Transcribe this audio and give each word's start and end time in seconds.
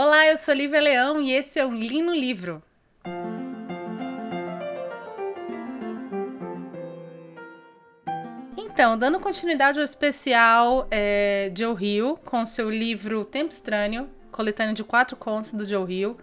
Olá, 0.00 0.28
eu 0.28 0.38
sou 0.38 0.54
Lívia 0.54 0.80
Leão 0.80 1.20
e 1.20 1.32
esse 1.32 1.58
é 1.58 1.66
o 1.66 1.72
Li 1.72 2.00
no 2.02 2.14
Livro. 2.14 2.62
Então, 8.56 8.96
dando 8.96 9.18
continuidade 9.18 9.80
ao 9.80 9.84
especial 9.84 10.86
é, 10.88 11.50
Joe 11.52 11.74
Hill 11.84 12.16
com 12.24 12.46
seu 12.46 12.70
livro 12.70 13.24
Tempo 13.24 13.50
Estranho, 13.50 14.08
coletânea 14.30 14.72
de 14.72 14.84
quatro 14.84 15.16
contos 15.16 15.52
do 15.52 15.64
Joe 15.64 15.92
Hill. 15.92 16.16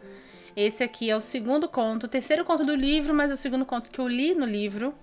Esse 0.55 0.81
aqui 0.81 1.09
é 1.09 1.17
o 1.17 1.19
segundo 1.19 1.67
conto, 1.67 2.05
o 2.05 2.07
terceiro 2.07 2.45
conto 2.45 2.63
do 2.63 2.73
livro, 2.73 3.13
mas 3.13 3.29
é 3.29 3.33
o 3.33 3.37
segundo 3.37 3.65
conto 3.65 3.91
que 3.91 3.99
eu 3.99 4.07
li 4.07 4.33
no 4.33 4.45
livro. 4.45 4.95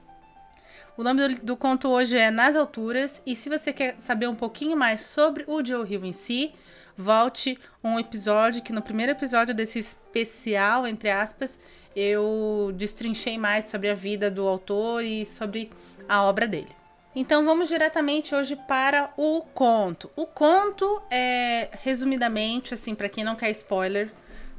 O 0.96 1.02
nome 1.02 1.28
do, 1.28 1.44
do, 1.44 1.56
conto 1.58 1.88
hoje 1.88 2.16
é 2.16 2.30
Nas 2.30 2.56
Alturas. 2.56 3.20
E 3.26 3.36
se 3.36 3.50
você 3.50 3.70
quer 3.70 3.96
saber 3.98 4.28
um 4.28 4.34
pouquinho 4.34 4.78
mais 4.78 5.02
sobre 5.02 5.44
o 5.46 5.62
Joe 5.62 5.86
Hill 5.86 6.06
em 6.06 6.12
si, 6.12 6.54
volte 6.96 7.58
um 7.82 7.98
episódio 7.98 8.62
que 8.62 8.72
no 8.72 8.82
primeiro 8.82 9.12
episódio 9.12 9.54
desse 9.54 9.78
especial, 9.78 10.86
entre 10.86 11.10
aspas, 11.10 11.58
eu 11.94 12.72
destrinchei 12.74 13.38
mais 13.38 13.66
sobre 13.66 13.90
a 13.90 13.94
vida 13.94 14.30
do 14.30 14.46
autor 14.46 15.02
e 15.02 15.26
sobre 15.26 15.70
a 16.08 16.22
obra 16.22 16.46
dele. 16.46 16.74
Então 17.14 17.44
vamos 17.44 17.68
diretamente 17.68 18.34
hoje 18.34 18.56
para 18.56 19.12
o 19.18 19.42
conto. 19.42 20.10
O 20.16 20.24
conto 20.24 21.02
é 21.10 21.68
resumidamente, 21.82 22.72
assim, 22.72 22.94
para 22.94 23.08
quem 23.08 23.22
não 23.22 23.36
quer 23.36 23.50
spoiler, 23.50 24.10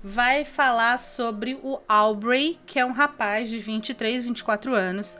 vai 0.04 0.46
falar 0.46 1.00
sobre 1.00 1.58
o 1.64 1.80
Aubrey, 1.88 2.60
que 2.66 2.80
é 2.80 2.86
um 2.86 2.92
rapaz 2.92 3.50
de 3.50 3.58
23, 3.58 4.22
24 4.22 4.76
anos, 4.76 5.18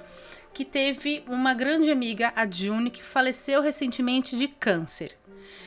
que 0.54 0.64
teve 0.64 1.24
uma 1.28 1.56
grande 1.56 1.90
amiga, 1.90 2.32
a 2.36 2.48
June, 2.48 2.92
que 2.92 3.02
faleceu 3.02 3.62
recentemente 3.62 4.38
de 4.38 4.48
câncer. 4.48 5.18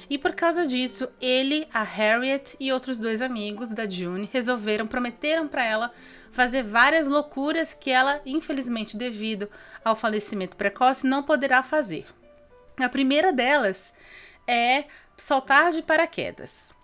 E 0.08 0.18
por 0.18 0.32
causa 0.32 0.66
disso, 0.66 1.08
ele, 1.20 1.66
a 1.72 1.82
Harriet 1.82 2.56
e 2.58 2.72
outros 2.72 2.98
dois 2.98 3.20
amigos 3.22 3.70
da 3.70 3.88
June 3.88 4.28
resolveram, 4.32 4.86
prometeram 4.86 5.48
para 5.48 5.64
ela 5.64 5.92
fazer 6.30 6.62
várias 6.62 7.06
loucuras 7.06 7.74
que 7.74 7.90
ela, 7.90 8.20
infelizmente, 8.26 8.96
devido 8.96 9.48
ao 9.84 9.96
falecimento 9.96 10.56
precoce, 10.56 11.06
não 11.06 11.22
poderá 11.22 11.62
fazer. 11.62 12.06
A 12.78 12.88
primeira 12.88 13.32
delas 13.32 13.92
é 14.46 14.84
saltar 15.16 15.72
de 15.72 15.82
paraquedas. 15.82 16.74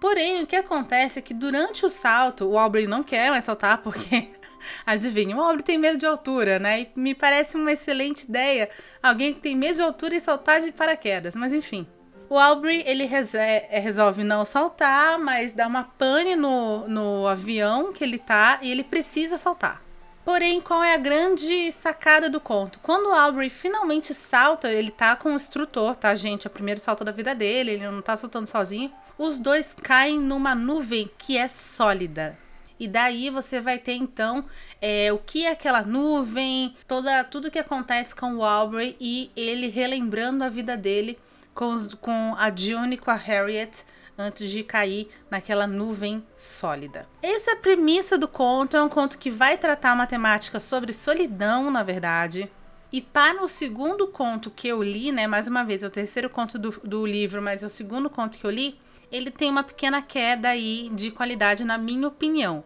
Porém, 0.00 0.42
o 0.42 0.46
que 0.46 0.56
acontece 0.56 1.18
é 1.18 1.22
que 1.22 1.34
durante 1.34 1.84
o 1.84 1.90
salto, 1.90 2.46
o 2.46 2.58
Aubrey 2.58 2.86
não 2.86 3.02
quer 3.02 3.30
mais 3.30 3.44
saltar 3.44 3.78
porque 3.78 4.30
Adivinha, 4.84 5.36
o 5.36 5.40
Aubrey 5.40 5.62
tem 5.62 5.78
medo 5.78 5.98
de 5.98 6.06
altura, 6.06 6.58
né? 6.58 6.82
E 6.82 6.88
me 6.96 7.14
parece 7.14 7.56
uma 7.56 7.72
excelente 7.72 8.22
ideia 8.22 8.70
alguém 9.02 9.34
que 9.34 9.40
tem 9.40 9.56
medo 9.56 9.76
de 9.76 9.82
altura 9.82 10.14
e 10.14 10.20
saltar 10.20 10.60
de 10.60 10.72
paraquedas, 10.72 11.34
mas 11.34 11.52
enfim. 11.52 11.86
O 12.28 12.38
Aubrey, 12.38 12.82
ele 12.86 13.08
é, 13.34 13.80
resolve 13.80 14.24
não 14.24 14.44
saltar, 14.44 15.18
mas 15.18 15.52
dá 15.52 15.66
uma 15.66 15.84
pane 15.84 16.34
no, 16.34 16.88
no 16.88 17.26
avião 17.26 17.92
que 17.92 18.02
ele 18.02 18.18
tá 18.18 18.58
e 18.62 18.70
ele 18.70 18.82
precisa 18.82 19.36
saltar. 19.36 19.82
Porém, 20.24 20.58
qual 20.60 20.82
é 20.82 20.94
a 20.94 20.98
grande 20.98 21.70
sacada 21.72 22.30
do 22.30 22.40
conto? 22.40 22.78
Quando 22.82 23.10
o 23.10 23.12
Aubrey 23.12 23.50
finalmente 23.50 24.14
salta, 24.14 24.72
ele 24.72 24.90
tá 24.90 25.14
com 25.14 25.28
o 25.28 25.36
instrutor, 25.36 25.94
tá, 25.94 26.14
gente? 26.14 26.46
É 26.46 26.50
o 26.50 26.52
primeiro 26.52 26.80
salto 26.80 27.04
da 27.04 27.12
vida 27.12 27.34
dele, 27.34 27.72
ele 27.72 27.86
não 27.86 28.00
tá 28.00 28.16
saltando 28.16 28.48
sozinho. 28.48 28.90
Os 29.18 29.38
dois 29.38 29.74
caem 29.74 30.18
numa 30.18 30.54
nuvem 30.54 31.10
que 31.18 31.36
é 31.36 31.46
sólida. 31.46 32.38
E 32.80 32.88
daí 32.88 33.30
você 33.30 33.60
vai 33.60 33.78
ter 33.78 33.94
então 33.94 34.44
é, 34.80 35.12
o 35.12 35.18
que 35.18 35.44
é 35.44 35.50
aquela 35.50 35.82
nuvem, 35.82 36.74
toda, 36.88 37.22
tudo 37.22 37.50
que 37.50 37.58
acontece 37.58 38.14
com 38.14 38.36
o 38.36 38.44
Aubrey 38.44 38.96
e 38.98 39.30
ele 39.36 39.68
relembrando 39.68 40.42
a 40.42 40.48
vida 40.48 40.76
dele 40.76 41.18
com, 41.54 41.74
com 42.00 42.34
a 42.36 42.54
June 42.54 42.94
e 42.94 42.98
com 42.98 43.10
a 43.10 43.14
Harriet 43.14 43.84
antes 44.16 44.50
de 44.50 44.62
cair 44.62 45.08
naquela 45.30 45.66
nuvem 45.66 46.24
sólida. 46.34 47.06
Essa 47.22 47.52
é 47.52 47.54
a 47.54 47.56
premissa 47.56 48.16
do 48.16 48.28
conto, 48.28 48.76
é 48.76 48.82
um 48.82 48.88
conto 48.88 49.18
que 49.18 49.30
vai 49.30 49.58
tratar 49.58 49.92
uma 49.92 50.06
temática 50.06 50.60
sobre 50.60 50.92
solidão, 50.92 51.70
na 51.70 51.82
verdade. 51.82 52.50
E 52.92 53.00
para 53.00 53.42
o 53.42 53.48
segundo 53.48 54.06
conto 54.06 54.50
que 54.50 54.68
eu 54.68 54.82
li, 54.82 55.10
né, 55.10 55.26
mais 55.26 55.48
uma 55.48 55.64
vez, 55.64 55.82
é 55.82 55.86
o 55.86 55.90
terceiro 55.90 56.30
conto 56.30 56.58
do, 56.58 56.70
do 56.84 57.04
livro, 57.04 57.42
mas 57.42 57.62
é 57.62 57.66
o 57.66 57.70
segundo 57.70 58.08
conto 58.08 58.38
que 58.38 58.44
eu 58.44 58.50
li, 58.50 58.78
ele 59.10 59.30
tem 59.30 59.50
uma 59.50 59.64
pequena 59.64 60.00
queda 60.00 60.48
aí 60.48 60.90
de 60.94 61.10
qualidade, 61.10 61.64
na 61.64 61.76
minha 61.76 62.06
opinião. 62.06 62.62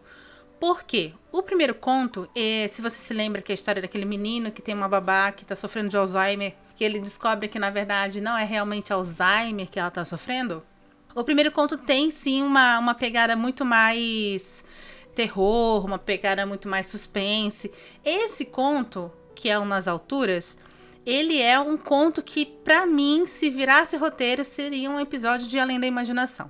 Por 0.59 0.83
quê? 0.83 1.13
O 1.31 1.41
primeiro 1.41 1.73
conto, 1.73 2.29
é, 2.35 2.67
se 2.67 2.81
você 2.81 2.97
se 2.97 3.13
lembra 3.13 3.41
que 3.41 3.51
é 3.51 3.53
a 3.53 3.55
história 3.55 3.81
daquele 3.81 4.05
menino 4.05 4.51
que 4.51 4.61
tem 4.61 4.75
uma 4.75 4.89
babá 4.89 5.31
que 5.31 5.43
está 5.43 5.55
sofrendo 5.55 5.89
de 5.89 5.95
Alzheimer 5.95 6.53
que 6.75 6.83
ele 6.83 6.99
descobre 6.99 7.47
que 7.47 7.59
na 7.59 7.69
verdade 7.69 8.21
não 8.21 8.37
é 8.37 8.45
realmente 8.45 8.91
Alzheimer 8.91 9.69
que 9.69 9.77
ela 9.77 9.89
está 9.89 10.03
sofrendo. 10.05 10.63
O 11.13 11.23
primeiro 11.23 11.51
conto 11.51 11.77
tem 11.77 12.09
sim 12.11 12.41
uma, 12.41 12.79
uma 12.79 12.95
pegada 12.95 13.35
muito 13.35 13.65
mais 13.65 14.63
terror, 15.13 15.85
uma 15.85 15.99
pegada 15.99 16.45
muito 16.45 16.69
mais 16.69 16.87
suspense. 16.87 17.71
Esse 18.03 18.45
conto, 18.45 19.11
que 19.35 19.49
é 19.49 19.59
o 19.59 19.65
Nas 19.65 19.87
Alturas, 19.87 20.57
ele 21.05 21.41
é 21.41 21.59
um 21.59 21.75
conto 21.75 22.21
que, 22.21 22.45
para 22.45 22.85
mim, 22.85 23.25
se 23.25 23.49
virasse 23.49 23.97
roteiro, 23.97 24.45
seria 24.45 24.89
um 24.89 24.99
episódio 24.99 25.47
de 25.47 25.59
Além 25.59 25.79
da 25.79 25.87
Imaginação. 25.87 26.49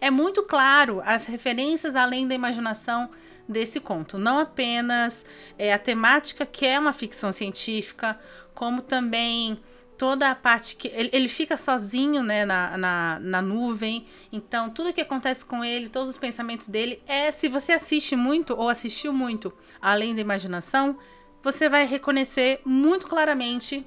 É 0.00 0.10
muito 0.10 0.42
claro 0.42 1.00
as 1.04 1.24
referências 1.24 1.96
além 1.96 2.28
da 2.28 2.34
imaginação 2.34 3.08
desse 3.48 3.80
conto. 3.80 4.18
Não 4.18 4.38
apenas 4.38 5.24
é, 5.58 5.72
a 5.72 5.78
temática, 5.78 6.46
que 6.46 6.66
é 6.66 6.78
uma 6.78 6.92
ficção 6.92 7.32
científica, 7.32 8.18
como 8.54 8.82
também 8.82 9.58
toda 9.96 10.30
a 10.30 10.34
parte 10.34 10.76
que 10.76 10.88
ele, 10.88 11.10
ele 11.12 11.28
fica 11.28 11.56
sozinho 11.56 12.22
né, 12.22 12.44
na, 12.44 12.76
na, 12.76 13.18
na, 13.20 13.42
nuvem. 13.42 14.06
Então, 14.32 14.70
tudo 14.70 14.92
que 14.92 15.00
acontece 15.00 15.44
com 15.44 15.64
ele, 15.64 15.88
todos 15.88 16.08
os 16.08 16.16
pensamentos 16.16 16.68
dele, 16.68 17.02
é 17.06 17.30
se 17.30 17.48
você 17.48 17.72
assiste 17.72 18.16
muito 18.16 18.58
ou 18.58 18.68
assistiu 18.68 19.12
muito 19.12 19.52
além 19.80 20.14
da 20.14 20.20
imaginação, 20.20 20.98
você 21.42 21.68
vai 21.68 21.86
reconhecer 21.86 22.60
muito 22.64 23.06
claramente 23.06 23.86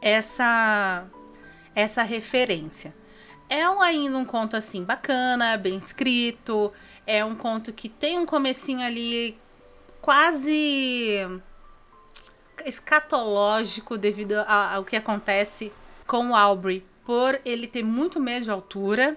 essa 0.00 1.06
essa 1.74 2.02
referência. 2.02 2.92
É 3.48 3.62
ainda 3.64 4.18
um 4.18 4.24
conto 4.24 4.56
assim 4.56 4.82
bacana, 4.82 5.56
bem 5.56 5.78
escrito, 5.78 6.72
é 7.08 7.24
um 7.24 7.34
conto 7.34 7.72
que 7.72 7.88
tem 7.88 8.18
um 8.18 8.26
comecinho 8.26 8.82
ali 8.82 9.34
quase 10.02 11.26
escatológico 12.66 13.96
devido 13.96 14.34
ao 14.46 14.84
que 14.84 14.94
acontece 14.94 15.72
com 16.06 16.28
o 16.28 16.36
Aubrey, 16.36 16.84
por 17.06 17.40
ele 17.46 17.66
ter 17.66 17.82
muito 17.82 18.20
medo 18.20 18.44
de 18.44 18.50
altura, 18.50 19.16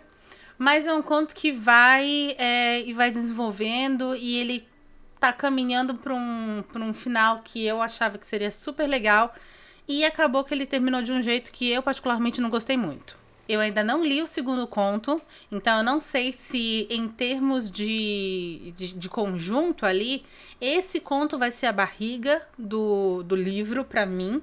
mas 0.57 0.87
é 0.87 0.93
um 0.93 1.01
conto 1.01 1.35
que 1.35 1.51
vai 1.51 2.33
é, 2.37 2.79
e 2.79 2.93
vai 2.93 3.11
desenvolvendo 3.11 4.15
e 4.15 4.37
ele 4.37 4.65
tá 5.19 5.33
caminhando 5.33 5.95
para 5.95 6.13
um, 6.13 6.63
um 6.75 6.93
final 6.93 7.41
que 7.43 7.65
eu 7.65 7.81
achava 7.81 8.17
que 8.17 8.25
seria 8.25 8.51
super 8.51 8.87
legal 8.87 9.35
e 9.85 10.05
acabou 10.05 10.45
que 10.45 10.53
ele 10.53 10.65
terminou 10.65 11.01
de 11.01 11.11
um 11.11 11.21
jeito 11.21 11.51
que 11.51 11.69
eu 11.69 11.83
particularmente 11.83 12.39
não 12.39 12.49
gostei 12.49 12.77
muito. 12.77 13.20
Eu 13.51 13.59
ainda 13.59 13.83
não 13.83 14.01
li 14.01 14.21
o 14.21 14.25
segundo 14.27 14.65
conto, 14.65 15.21
então 15.51 15.79
eu 15.79 15.83
não 15.83 15.99
sei 15.99 16.31
se, 16.31 16.87
em 16.89 17.05
termos 17.09 17.69
de, 17.69 18.73
de, 18.77 18.93
de 18.93 19.09
conjunto 19.09 19.85
ali, 19.85 20.23
esse 20.61 21.01
conto 21.01 21.37
vai 21.37 21.51
ser 21.51 21.65
a 21.65 21.73
barriga 21.73 22.47
do, 22.57 23.21
do 23.23 23.35
livro 23.35 23.83
para 23.83 24.05
mim, 24.05 24.41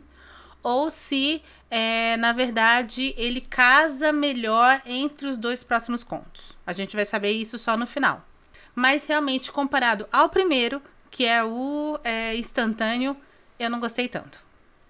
ou 0.63 0.91
se, 0.91 1.41
é, 1.71 2.19
na 2.19 2.35
verdade, 2.35 3.15
ele 3.17 3.41
casa 3.41 4.13
melhor 4.13 4.83
entre 4.85 5.27
os 5.27 5.39
dois 5.39 5.65
próximos 5.65 6.05
contos. 6.05 6.55
A 6.67 6.75
gente 6.75 6.95
vai 6.95 7.07
saber 7.07 7.31
isso 7.31 7.57
só 7.57 7.79
no 7.79 7.87
final. 7.87 8.23
Mas 8.75 9.07
realmente, 9.07 9.51
comparado 9.51 10.07
ao 10.13 10.29
primeiro, 10.29 10.83
que 11.11 11.25
é 11.25 11.43
o 11.43 11.99
é, 12.05 12.37
instantâneo, 12.37 13.17
eu 13.59 13.71
não 13.71 13.81
gostei 13.81 14.07
tanto. 14.07 14.48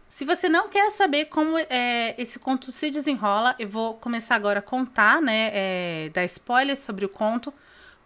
Se 0.09 0.25
você 0.25 0.49
não 0.49 0.69
quer 0.69 0.91
saber 0.91 1.27
como 1.27 1.59
é, 1.59 2.15
esse 2.17 2.39
conto 2.39 2.73
se 2.73 2.91
desenrola, 2.91 3.55
eu 3.59 3.69
vou 3.69 3.95
começar 3.95 4.35
agora 4.35 4.61
a 4.61 4.63
contar, 4.63 5.21
né? 5.21 5.51
É, 5.53 6.11
dar 6.13 6.25
spoilers 6.25 6.79
sobre 6.81 7.05
o 7.05 7.09
conto. 7.09 7.53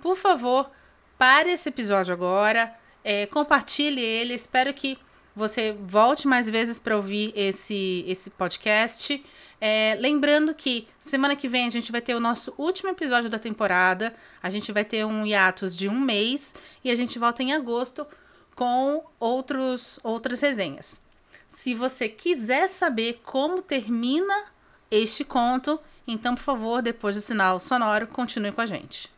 Por 0.01 0.17
favor, 0.17 0.71
pare 1.17 1.51
esse 1.53 1.69
episódio 1.69 2.13
agora, 2.13 2.75
é, 3.05 3.27
compartilhe 3.27 4.01
ele. 4.01 4.35
Espero 4.35 4.75
que 4.75 4.99
você 5.35 5.73
volte 5.73 6.27
mais 6.27 6.51
vezes 6.51 6.81
para 6.81 6.97
ouvir 6.97 7.33
esse, 7.37 8.05
esse 8.09 8.31
podcast. 8.31 9.25
É, 9.61 9.97
lembrando 10.01 10.53
que 10.55 10.89
semana 11.01 11.37
que 11.37 11.47
vem 11.47 11.69
a 11.69 11.71
gente 11.71 11.93
vai 11.93 12.01
ter 12.01 12.17
o 12.17 12.21
nosso 12.21 12.53
último 12.59 12.91
episódio 12.91 13.31
da 13.31 13.39
temporada. 13.39 14.15
A 14.43 14.51
gente 14.51 14.73
vai 14.73 14.85
ter 14.85 15.07
um 15.07 15.25
hiatus 15.25 15.77
de 15.77 15.89
um 15.89 16.01
mês 16.01 16.53
e 16.83 16.91
a 16.91 16.97
gente 16.97 17.19
volta 17.19 17.45
em 17.45 17.53
agosto 17.53 18.07
com 18.57 19.05
outros, 19.21 20.01
outras 20.03 20.41
resenhas. 20.41 21.02
Se 21.53 21.75
você 21.75 22.09
quiser 22.09 22.69
saber 22.69 23.21
como 23.25 23.61
termina 23.61 24.45
este 24.91 25.25
conto, 25.25 25.79
então, 26.07 26.35
por 26.35 26.43
favor, 26.43 26.83
depois 26.83 27.15
do 27.15 27.21
sinal 27.21 27.61
sonoro, 27.61 28.07
continue 28.07 28.53
com 28.53 28.63
a 28.63 28.67
gente. 28.67 29.11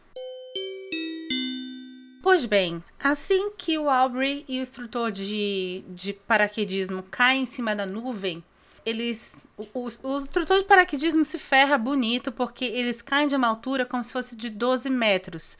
Pois 2.22 2.44
bem, 2.44 2.82
assim 2.98 3.50
que 3.56 3.78
o 3.78 3.88
Aubrey 3.88 4.44
e 4.48 4.58
o 4.58 4.62
instrutor 4.62 5.12
de, 5.12 5.84
de 5.88 6.12
paraquedismo 6.12 7.02
caem 7.04 7.42
em 7.42 7.46
cima 7.46 7.76
da 7.76 7.86
nuvem, 7.86 8.42
eles 8.84 9.36
o, 9.56 9.66
o, 9.75 9.84
o 9.84 10.19
instrutor 10.19 10.58
de 10.58 10.64
paraquedismo 10.64 11.25
se 11.25 11.38
ferra 11.38 11.78
bonito 11.78 12.32
porque 12.32 12.64
eles 12.64 13.00
caem 13.00 13.28
de 13.28 13.36
uma 13.36 13.46
altura 13.46 13.86
como 13.86 14.02
se 14.02 14.12
fosse 14.12 14.34
de 14.34 14.50
12 14.50 14.90
metros. 14.90 15.56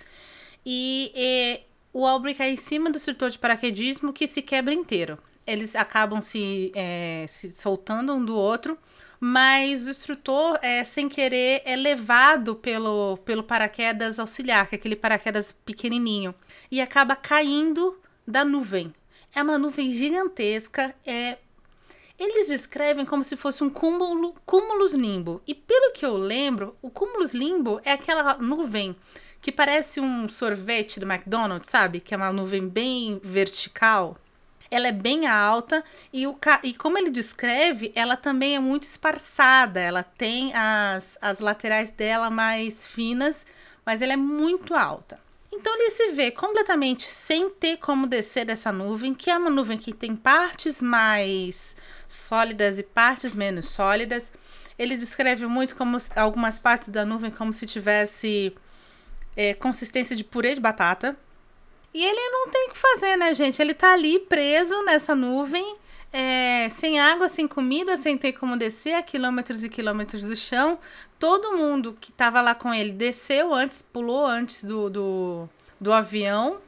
E, 0.67 1.13
e 1.15 1.61
o 1.93 2.07
Aubrey 2.07 2.35
cai 2.35 2.51
em 2.51 2.57
cima 2.57 2.91
do 2.91 2.97
instrutor 2.97 3.31
de 3.31 3.39
paraquedismo 3.39 4.13
que 4.13 4.27
se 4.27 4.43
quebra 4.43 4.75
inteiro. 4.75 5.19
Eles 5.47 5.77
acabam 5.77 6.21
se, 6.21 6.73
é, 6.75 7.27
se 7.29 7.53
soltando 7.53 8.15
um 8.15 8.25
do 8.25 8.37
outro, 8.37 8.79
mas 9.21 9.87
o 9.87 9.91
instrutor, 9.91 10.59
é, 10.63 10.85
sem 10.85 11.09
querer, 11.09 11.63
é 11.65 11.77
levado 11.77 12.55
pelo, 12.55 13.17
pelo 13.25 13.43
paraquedas 13.43 14.19
auxiliar, 14.19 14.69
que 14.69 14.75
é 14.75 14.79
aquele 14.79 14.97
paraquedas 14.97 15.53
pequenininho, 15.65 16.35
e 16.71 16.81
acaba 16.81 17.17
caindo 17.17 17.99
da 18.27 18.45
nuvem. 18.45 18.93
É 19.35 19.43
uma 19.43 19.59
nuvem 19.59 19.93
gigantesca, 19.93 20.95
é 21.07 21.39
eles 22.19 22.47
descrevem 22.47 23.05
como 23.05 23.25
se 23.25 23.37
fosse 23.37 23.65
um 23.65 23.71
cúmulo, 23.71 24.35
cúmulus 24.47 24.93
limbo. 24.93 25.43
E 25.47 25.55
pelo 25.55 25.93
que 25.93 26.07
eu 26.07 26.17
lembro, 26.17 26.77
o 26.81 26.89
cúmulus 26.89 27.35
limbo 27.35 27.81
é 27.85 27.93
aquela 27.93 28.37
nuvem 28.37 28.97
que 29.41 29.51
parece 29.51 30.01
um 30.01 30.29
sorvete 30.29 31.01
do 31.01 31.11
McDonald's, 31.11 31.69
sabe? 31.69 32.01
Que 32.01 32.15
é 32.15 32.17
uma 32.17 32.33
nuvem 32.33 32.67
bem 32.67 33.21
vertical. 33.23 34.17
Ela 34.71 34.89
é 34.89 34.93
bem 34.93 35.27
alta 35.27 35.85
e, 36.13 36.27
o, 36.27 36.37
e 36.63 36.75
como 36.75 36.99
ele 36.99 37.11
descreve, 37.11 37.93
ela 37.95 38.17
também 38.17 38.57
é 38.57 38.59
muito 38.59 38.85
esparçada. 38.85 39.81
Ela 39.81 40.03
tem 40.03 40.53
as, 40.55 41.19
as 41.21 41.41
laterais 41.41 41.91
dela 41.91 42.31
mais 42.31 42.87
finas, 42.87 43.47
mas 43.85 44.03
ela 44.03 44.13
é 44.13 44.17
muito 44.17 44.75
alta. 44.75 45.19
Então 45.53 45.73
ele 45.77 45.91
se 45.91 46.09
vê 46.13 46.31
completamente 46.33 47.09
sem 47.09 47.49
ter 47.49 47.77
como 47.77 48.09
descer 48.09 48.45
dessa 48.45 48.73
nuvem, 48.73 49.15
que 49.15 49.31
é 49.31 49.39
uma 49.39 49.51
nuvem 49.51 49.79
que 49.79 49.93
tem 49.93 50.17
partes 50.17 50.83
mais 50.83 51.77
sólidas 52.09 52.79
e 52.79 52.83
partes 52.83 53.35
menos 53.35 53.69
sólidas. 53.69 54.33
Ele 54.77 54.97
descreve 54.97 55.47
muito 55.47 55.77
como 55.77 55.97
algumas 56.17 56.59
partes 56.59 56.89
da 56.89 57.05
nuvem 57.05 57.31
como 57.31 57.53
se 57.53 57.67
tivesse 57.67 58.53
é, 59.37 59.55
consistência 59.55 60.17
de 60.17 60.25
purê 60.25 60.55
de 60.55 60.61
batata. 60.61 61.17
E 61.95 62.05
ele 62.05 62.29
não 62.31 62.49
tem 62.49 62.67
o 62.67 62.73
que 62.73 62.77
fazer, 62.77 63.17
né, 63.17 63.33
gente? 63.33 63.63
Ele 63.63 63.73
tá 63.73 63.93
ali 63.93 64.19
preso 64.19 64.83
nessa 64.83 65.15
nuvem, 65.15 65.77
é, 66.13 66.69
sem 66.71 66.99
água, 66.99 67.29
sem 67.29 67.47
comida, 67.47 67.97
sem 67.97 68.19
ter 68.19 68.33
como 68.33 68.57
descer 68.57 68.95
a 68.95 69.03
quilômetros 69.03 69.63
e 69.63 69.69
quilômetros 69.69 70.23
do 70.23 70.35
chão. 70.35 70.77
Todo 71.21 71.57
mundo 71.57 71.97
que 72.01 72.11
tava 72.11 72.41
lá 72.41 72.53
com 72.53 72.75
ele 72.75 72.91
desceu 72.91 73.55
antes, 73.55 73.81
pulou 73.81 74.27
antes 74.27 74.65
do, 74.65 74.91
do, 74.91 75.49
do 75.81 75.93
avião. 75.93 76.59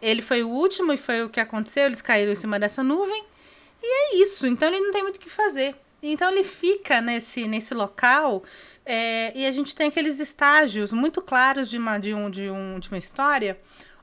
Ele 0.00 0.22
foi 0.22 0.44
o 0.44 0.48
último 0.48 0.92
e 0.92 0.96
foi 0.96 1.24
o 1.24 1.28
que 1.28 1.40
aconteceu. 1.40 1.86
Eles 1.86 2.00
caíram 2.00 2.32
em 2.32 2.36
cima 2.36 2.56
dessa 2.56 2.82
nuvem. 2.82 3.24
E 3.82 3.86
é 3.86 4.16
isso. 4.22 4.46
Então 4.46 4.68
ele 4.68 4.80
não 4.80 4.92
tem 4.92 5.02
muito 5.02 5.16
o 5.16 5.20
que 5.20 5.28
fazer. 5.28 5.74
Então 6.00 6.30
ele 6.30 6.44
fica 6.44 7.00
nesse, 7.00 7.48
nesse 7.48 7.74
local 7.74 8.42
é, 8.86 9.32
e 9.36 9.46
a 9.46 9.50
gente 9.50 9.74
tem 9.74 9.88
aqueles 9.88 10.18
estágios 10.18 10.92
muito 10.92 11.20
claros 11.20 11.68
de 11.68 11.76
uma, 11.76 11.98
de, 11.98 12.14
um, 12.14 12.30
de, 12.30 12.48
um, 12.50 12.78
de 12.78 12.88
uma 12.88 12.98
história 12.98 13.58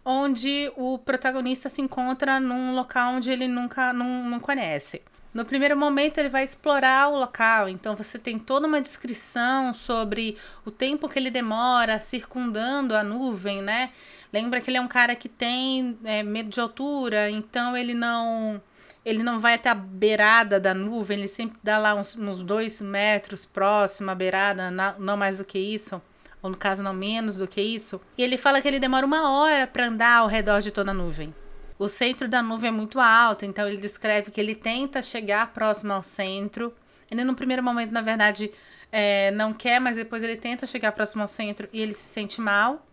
onde 0.09 0.71
o 0.77 0.97
protagonista 0.97 1.67
se 1.67 1.81
encontra 1.81 2.39
num 2.39 2.73
local 2.73 3.15
onde 3.15 3.29
ele 3.29 3.45
nunca 3.45 3.91
não, 3.91 4.23
não 4.23 4.39
conhece. 4.39 5.01
No 5.33 5.43
primeiro 5.43 5.75
momento, 5.75 6.17
ele 6.17 6.29
vai 6.29 6.45
explorar 6.45 7.09
o 7.09 7.19
local, 7.19 7.67
então 7.67 7.93
você 7.93 8.17
tem 8.17 8.39
toda 8.39 8.65
uma 8.65 8.79
descrição 8.79 9.73
sobre 9.73 10.37
o 10.63 10.71
tempo 10.71 11.09
que 11.09 11.19
ele 11.19 11.29
demora 11.29 11.99
circundando 11.99 12.95
a 12.95 13.03
nuvem, 13.03 13.61
né? 13.61 13.91
Lembra 14.31 14.61
que 14.61 14.69
ele 14.69 14.77
é 14.77 14.81
um 14.81 14.87
cara 14.87 15.13
que 15.13 15.27
tem 15.27 15.99
é, 16.05 16.23
medo 16.23 16.49
de 16.49 16.61
altura, 16.61 17.29
então 17.29 17.75
ele 17.75 17.93
não 17.93 18.61
ele 19.05 19.23
não 19.23 19.39
vai 19.39 19.55
até 19.55 19.69
a 19.69 19.75
beirada 19.75 20.59
da 20.59 20.73
nuvem, 20.73 21.17
ele 21.17 21.27
sempre 21.27 21.57
dá 21.61 21.77
lá 21.77 21.93
uns, 21.95 22.15
uns 22.15 22.41
dois 22.41 22.81
metros 22.81 23.45
próximo 23.45 24.09
à 24.09 24.15
beirada, 24.15 24.71
não 24.97 25.17
mais 25.17 25.37
do 25.37 25.45
que 25.45 25.59
isso 25.59 26.01
ou 26.47 26.51
no 26.51 26.57
caso 26.57 26.81
não 26.81 26.93
menos 26.93 27.35
do 27.35 27.47
que 27.47 27.61
isso, 27.61 28.01
e 28.17 28.23
ele 28.23 28.37
fala 28.37 28.61
que 28.61 28.67
ele 28.67 28.79
demora 28.79 29.05
uma 29.05 29.29
hora 29.29 29.67
para 29.67 29.87
andar 29.87 30.17
ao 30.17 30.27
redor 30.27 30.61
de 30.61 30.71
toda 30.71 30.91
a 30.91 30.93
nuvem. 30.93 31.33
O 31.77 31.87
centro 31.87 32.27
da 32.27 32.41
nuvem 32.41 32.69
é 32.69 32.71
muito 32.71 32.99
alto, 32.99 33.45
então 33.45 33.67
ele 33.67 33.77
descreve 33.77 34.31
que 34.31 34.41
ele 34.41 34.55
tenta 34.55 35.01
chegar 35.01 35.53
próximo 35.53 35.93
ao 35.93 36.01
centro. 36.01 36.73
Ele, 37.11 37.23
no 37.23 37.35
primeiro 37.35 37.61
momento, 37.61 37.91
na 37.91 38.01
verdade, 38.01 38.49
é, 38.91 39.29
não 39.31 39.53
quer, 39.53 39.79
mas 39.79 39.95
depois 39.95 40.23
ele 40.23 40.37
tenta 40.37 40.65
chegar 40.65 40.91
próximo 40.93 41.21
ao 41.21 41.27
centro 41.27 41.69
e 41.71 41.79
ele 41.79 41.93
se 41.93 42.07
sente 42.07 42.41
mal. 42.41 42.83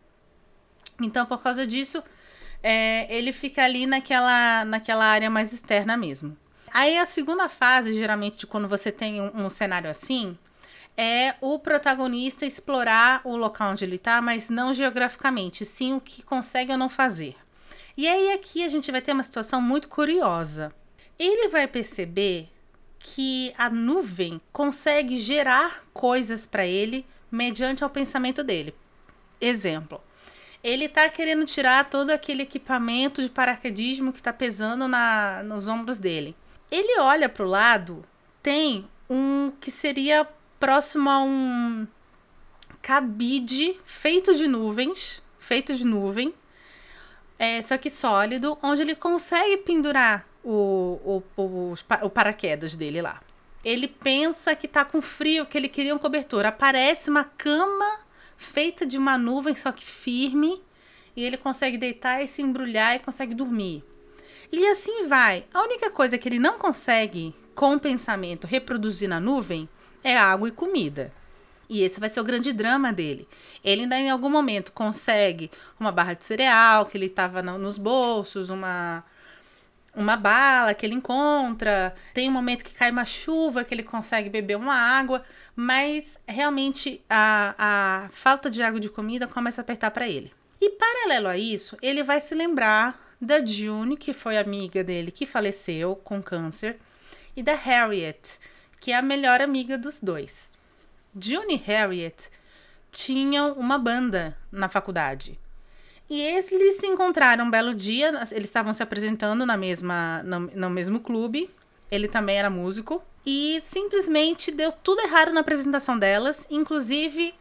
Então, 1.00 1.24
por 1.24 1.42
causa 1.42 1.66
disso, 1.66 2.02
é, 2.62 3.06
ele 3.14 3.32
fica 3.32 3.64
ali 3.64 3.86
naquela, 3.86 4.66
naquela 4.66 5.06
área 5.06 5.30
mais 5.30 5.52
externa 5.52 5.96
mesmo. 5.96 6.36
Aí, 6.70 6.98
a 6.98 7.06
segunda 7.06 7.48
fase, 7.48 7.94
geralmente, 7.94 8.36
de 8.38 8.46
quando 8.46 8.68
você 8.68 8.92
tem 8.92 9.22
um, 9.22 9.46
um 9.46 9.48
cenário 9.48 9.88
assim, 9.88 10.36
é 10.96 11.34
o 11.40 11.58
protagonista 11.58 12.46
explorar 12.46 13.20
o 13.24 13.36
local 13.36 13.72
onde 13.72 13.84
ele 13.84 13.96
está, 13.96 14.22
mas 14.22 14.48
não 14.48 14.72
geograficamente, 14.72 15.64
sim 15.64 15.94
o 15.94 16.00
que 16.00 16.22
consegue 16.22 16.72
ou 16.72 16.78
não 16.78 16.88
fazer. 16.88 17.36
E 17.96 18.08
aí 18.08 18.32
aqui 18.32 18.64
a 18.64 18.68
gente 18.68 18.90
vai 18.90 19.00
ter 19.00 19.12
uma 19.12 19.22
situação 19.22 19.60
muito 19.60 19.88
curiosa. 19.88 20.72
Ele 21.18 21.48
vai 21.48 21.66
perceber 21.66 22.48
que 22.98 23.52
a 23.58 23.68
nuvem 23.68 24.40
consegue 24.52 25.18
gerar 25.18 25.84
coisas 25.92 26.46
para 26.46 26.66
ele 26.66 27.06
mediante 27.30 27.84
o 27.84 27.90
pensamento 27.90 28.42
dele. 28.42 28.74
Exemplo, 29.40 30.00
ele 30.62 30.86
está 30.86 31.08
querendo 31.08 31.44
tirar 31.44 31.90
todo 31.90 32.10
aquele 32.10 32.42
equipamento 32.44 33.20
de 33.20 33.28
paraquedismo 33.28 34.12
que 34.12 34.20
está 34.20 34.32
pesando 34.32 34.88
na, 34.88 35.42
nos 35.44 35.68
ombros 35.68 35.98
dele. 35.98 36.34
Ele 36.70 36.98
olha 36.98 37.28
para 37.28 37.44
o 37.44 37.48
lado, 37.48 38.04
tem 38.42 38.88
um 39.08 39.52
que 39.60 39.70
seria 39.70 40.26
próximo 40.58 41.08
a 41.10 41.22
um 41.22 41.86
cabide 42.82 43.78
feito 43.84 44.34
de 44.34 44.46
nuvens, 44.46 45.22
feito 45.38 45.74
de 45.74 45.84
nuvem, 45.84 46.34
é, 47.38 47.60
só 47.62 47.76
que 47.76 47.90
sólido, 47.90 48.56
onde 48.62 48.82
ele 48.82 48.94
consegue 48.94 49.56
pendurar 49.58 50.26
o, 50.44 51.22
o, 51.36 51.42
o, 51.42 51.74
o 52.02 52.10
paraquedas 52.10 52.76
dele 52.76 53.02
lá. 53.02 53.20
Ele 53.64 53.88
pensa 53.88 54.54
que 54.54 54.68
tá 54.68 54.84
com 54.84 55.00
frio, 55.00 55.46
que 55.46 55.56
ele 55.56 55.68
queria 55.68 55.94
um 55.94 55.98
cobertor. 55.98 56.44
Aparece 56.44 57.08
uma 57.08 57.24
cama 57.24 58.00
feita 58.36 58.84
de 58.84 58.98
uma 58.98 59.16
nuvem, 59.16 59.54
só 59.54 59.72
que 59.72 59.84
firme, 59.84 60.62
e 61.16 61.24
ele 61.24 61.38
consegue 61.38 61.78
deitar 61.78 62.22
e 62.22 62.28
se 62.28 62.42
embrulhar 62.42 62.94
e 62.94 62.98
consegue 62.98 63.34
dormir. 63.34 63.82
E 64.52 64.66
assim 64.66 65.08
vai. 65.08 65.46
A 65.52 65.62
única 65.62 65.90
coisa 65.90 66.18
que 66.18 66.28
ele 66.28 66.38
não 66.38 66.58
consegue, 66.58 67.34
com 67.54 67.74
o 67.74 67.80
pensamento, 67.80 68.46
reproduzir 68.46 69.08
na 69.08 69.18
nuvem 69.18 69.68
é 70.04 70.16
água 70.16 70.46
e 70.46 70.52
comida. 70.52 71.10
E 71.68 71.82
esse 71.82 71.98
vai 71.98 72.10
ser 72.10 72.20
o 72.20 72.24
grande 72.24 72.52
drama 72.52 72.92
dele. 72.92 73.26
Ele 73.64 73.82
ainda 73.82 73.98
em 73.98 74.10
algum 74.10 74.28
momento 74.28 74.70
consegue 74.70 75.50
uma 75.80 75.90
barra 75.90 76.12
de 76.12 76.22
cereal 76.22 76.86
que 76.86 76.96
ele 76.96 77.06
estava 77.06 77.42
nos 77.42 77.78
bolsos, 77.78 78.50
uma 78.50 79.02
uma 79.96 80.16
bala 80.16 80.74
que 80.74 80.84
ele 80.84 80.94
encontra, 80.96 81.94
tem 82.12 82.28
um 82.28 82.32
momento 82.32 82.64
que 82.64 82.74
cai 82.74 82.90
uma 82.90 83.04
chuva 83.04 83.62
que 83.62 83.72
ele 83.72 83.84
consegue 83.84 84.28
beber 84.28 84.56
uma 84.56 84.74
água, 84.74 85.22
mas 85.54 86.18
realmente 86.26 87.00
a, 87.08 87.54
a 87.56 88.08
falta 88.10 88.50
de 88.50 88.60
água 88.60 88.78
e 88.78 88.80
de 88.80 88.90
comida 88.90 89.28
começa 89.28 89.60
a 89.60 89.62
apertar 89.62 89.92
para 89.92 90.08
ele. 90.08 90.32
E 90.60 90.70
paralelo 90.70 91.28
a 91.28 91.38
isso, 91.38 91.76
ele 91.80 92.02
vai 92.02 92.20
se 92.20 92.34
lembrar 92.34 93.16
da 93.20 93.44
June, 93.44 93.96
que 93.96 94.12
foi 94.12 94.36
amiga 94.36 94.82
dele 94.82 95.12
que 95.12 95.26
faleceu 95.26 95.94
com 95.94 96.20
câncer, 96.20 96.76
e 97.36 97.42
da 97.42 97.54
Harriet, 97.54 98.38
que 98.80 98.92
é 98.92 98.96
a 98.96 99.02
melhor 99.02 99.40
amiga 99.40 99.76
dos 99.78 100.00
dois. 100.00 100.50
June 101.18 101.54
e 101.54 101.56
Harriet 101.56 102.30
tinham 102.90 103.52
uma 103.52 103.78
banda 103.78 104.36
na 104.50 104.68
faculdade. 104.68 105.38
E 106.08 106.20
eles 106.20 106.76
se 106.76 106.86
encontraram 106.86 107.46
um 107.46 107.50
belo 107.50 107.74
dia, 107.74 108.08
eles 108.30 108.44
estavam 108.44 108.74
se 108.74 108.82
apresentando 108.82 109.46
na 109.46 109.56
mesma, 109.56 110.22
no, 110.22 110.40
no 110.40 110.70
mesmo 110.70 111.00
clube. 111.00 111.50
Ele 111.90 112.08
também 112.08 112.36
era 112.36 112.50
músico. 112.50 113.02
E 113.24 113.60
simplesmente 113.64 114.50
deu 114.50 114.70
tudo 114.70 115.00
errado 115.00 115.32
na 115.32 115.40
apresentação 115.40 115.98
delas. 115.98 116.46
Inclusive, 116.50 117.34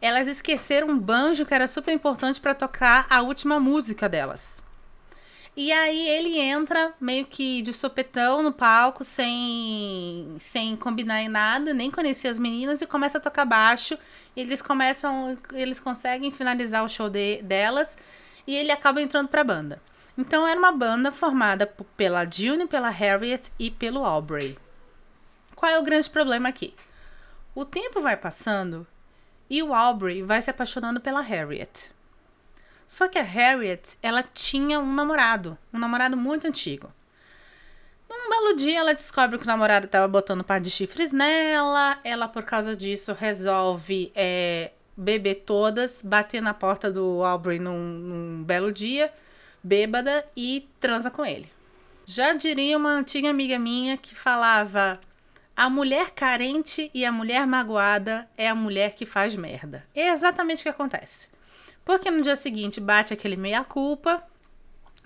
elas 0.00 0.28
esqueceram 0.28 0.88
um 0.88 0.98
banjo 0.98 1.44
que 1.44 1.54
era 1.54 1.66
super 1.66 1.92
importante 1.92 2.40
para 2.40 2.54
tocar 2.54 3.06
a 3.10 3.20
última 3.22 3.58
música 3.58 4.08
delas. 4.08 4.63
E 5.56 5.70
aí 5.70 6.08
ele 6.08 6.38
entra 6.38 6.92
meio 7.00 7.24
que 7.24 7.62
de 7.62 7.72
sopetão 7.72 8.42
no 8.42 8.52
palco, 8.52 9.04
sem, 9.04 10.36
sem 10.40 10.76
combinar 10.76 11.22
em 11.22 11.28
nada, 11.28 11.72
nem 11.72 11.92
conhecia 11.92 12.30
as 12.30 12.38
meninas, 12.38 12.80
e 12.80 12.86
começa 12.86 13.18
a 13.18 13.20
tocar 13.20 13.44
baixo. 13.44 13.96
eles 14.36 14.60
começam, 14.60 15.38
eles 15.52 15.78
conseguem 15.78 16.32
finalizar 16.32 16.84
o 16.84 16.88
show 16.88 17.08
de, 17.08 17.40
delas 17.42 17.96
e 18.46 18.56
ele 18.56 18.72
acaba 18.72 19.00
entrando 19.00 19.28
para 19.28 19.42
a 19.42 19.44
banda. 19.44 19.80
Então 20.18 20.46
era 20.46 20.58
uma 20.58 20.72
banda 20.72 21.12
formada 21.12 21.66
pela 21.96 22.28
June, 22.28 22.66
pela 22.66 22.88
Harriet 22.90 23.52
e 23.58 23.70
pelo 23.70 24.04
Aubrey. 24.04 24.58
Qual 25.54 25.70
é 25.70 25.78
o 25.78 25.84
grande 25.84 26.10
problema 26.10 26.48
aqui? 26.48 26.74
O 27.54 27.64
tempo 27.64 28.00
vai 28.00 28.16
passando 28.16 28.84
e 29.48 29.62
o 29.62 29.72
Aubrey 29.72 30.22
vai 30.22 30.42
se 30.42 30.50
apaixonando 30.50 31.00
pela 31.00 31.20
Harriet. 31.20 31.92
Só 32.86 33.08
que 33.08 33.18
a 33.18 33.22
Harriet, 33.22 33.96
ela 34.02 34.22
tinha 34.22 34.78
um 34.78 34.92
namorado, 34.92 35.56
um 35.72 35.78
namorado 35.78 36.16
muito 36.16 36.46
antigo. 36.46 36.92
Um 38.10 38.30
belo 38.30 38.56
dia 38.56 38.78
ela 38.78 38.94
descobre 38.94 39.38
que 39.38 39.44
o 39.44 39.46
namorado 39.46 39.86
estava 39.86 40.06
botando 40.06 40.40
um 40.40 40.44
par 40.44 40.60
de 40.60 40.70
chifres 40.70 41.12
nela. 41.12 41.98
Ela, 42.04 42.28
por 42.28 42.42
causa 42.42 42.76
disso, 42.76 43.12
resolve 43.12 44.12
é, 44.14 44.70
beber 44.96 45.42
todas, 45.46 46.02
bater 46.02 46.40
na 46.40 46.54
porta 46.54 46.90
do 46.90 47.24
Aubrey 47.24 47.58
num, 47.58 47.78
num 47.78 48.44
belo 48.44 48.72
dia, 48.72 49.12
bêbada, 49.62 50.24
e 50.36 50.68
transa 50.78 51.10
com 51.10 51.24
ele. 51.24 51.50
Já 52.06 52.34
diria 52.34 52.76
uma 52.76 52.90
antiga 52.90 53.30
amiga 53.30 53.58
minha 53.58 53.96
que 53.96 54.14
falava: 54.14 55.00
a 55.56 55.70
mulher 55.70 56.10
carente 56.10 56.90
e 56.92 57.04
a 57.04 57.10
mulher 57.10 57.46
magoada 57.46 58.28
é 58.36 58.48
a 58.48 58.54
mulher 58.54 58.94
que 58.94 59.06
faz 59.06 59.34
merda. 59.34 59.84
É 59.94 60.10
exatamente 60.10 60.60
o 60.60 60.62
que 60.64 60.68
acontece. 60.68 61.33
Porque 61.84 62.10
no 62.10 62.22
dia 62.22 62.36
seguinte 62.36 62.80
bate 62.80 63.12
aquele 63.12 63.36
meia-culpa, 63.36 64.22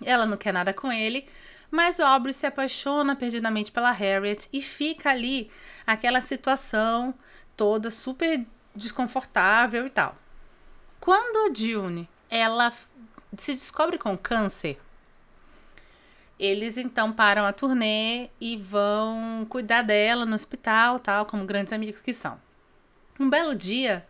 ela 0.05 0.27
não 0.27 0.37
quer 0.37 0.53
nada 0.53 0.73
com 0.73 0.93
ele, 0.93 1.27
mas 1.71 1.99
o 1.99 2.05
Aubrey 2.05 2.33
se 2.33 2.47
apaixona 2.47 3.17
perdidamente 3.17 3.73
pela 3.73 3.91
Harriet 3.91 4.49
e 4.53 4.63
fica 4.63 5.11
ali 5.11 5.51
aquela 5.87 6.21
situação 6.21 7.15
toda 7.57 7.91
super 7.91 8.47
desconfortável 8.75 9.87
e 9.87 9.91
tal. 9.91 10.17
Quando 11.01 11.51
a 11.51 11.55
June 11.55 12.09
ela 12.31 12.73
se 13.37 13.55
descobre 13.55 13.99
com 13.99 14.17
câncer, 14.17 14.79
eles 16.39 16.77
então 16.77 17.13
param 17.13 17.45
a 17.45 17.53
turnê 17.53 18.31
e 18.41 18.57
vão 18.57 19.45
cuidar 19.49 19.83
dela 19.83 20.25
no 20.25 20.35
hospital, 20.35 21.01
tal, 21.01 21.27
como 21.27 21.45
grandes 21.45 21.73
amigos 21.73 22.01
que 22.01 22.15
são. 22.15 22.41
Um 23.19 23.29
belo 23.29 23.55
dia, 23.55 24.07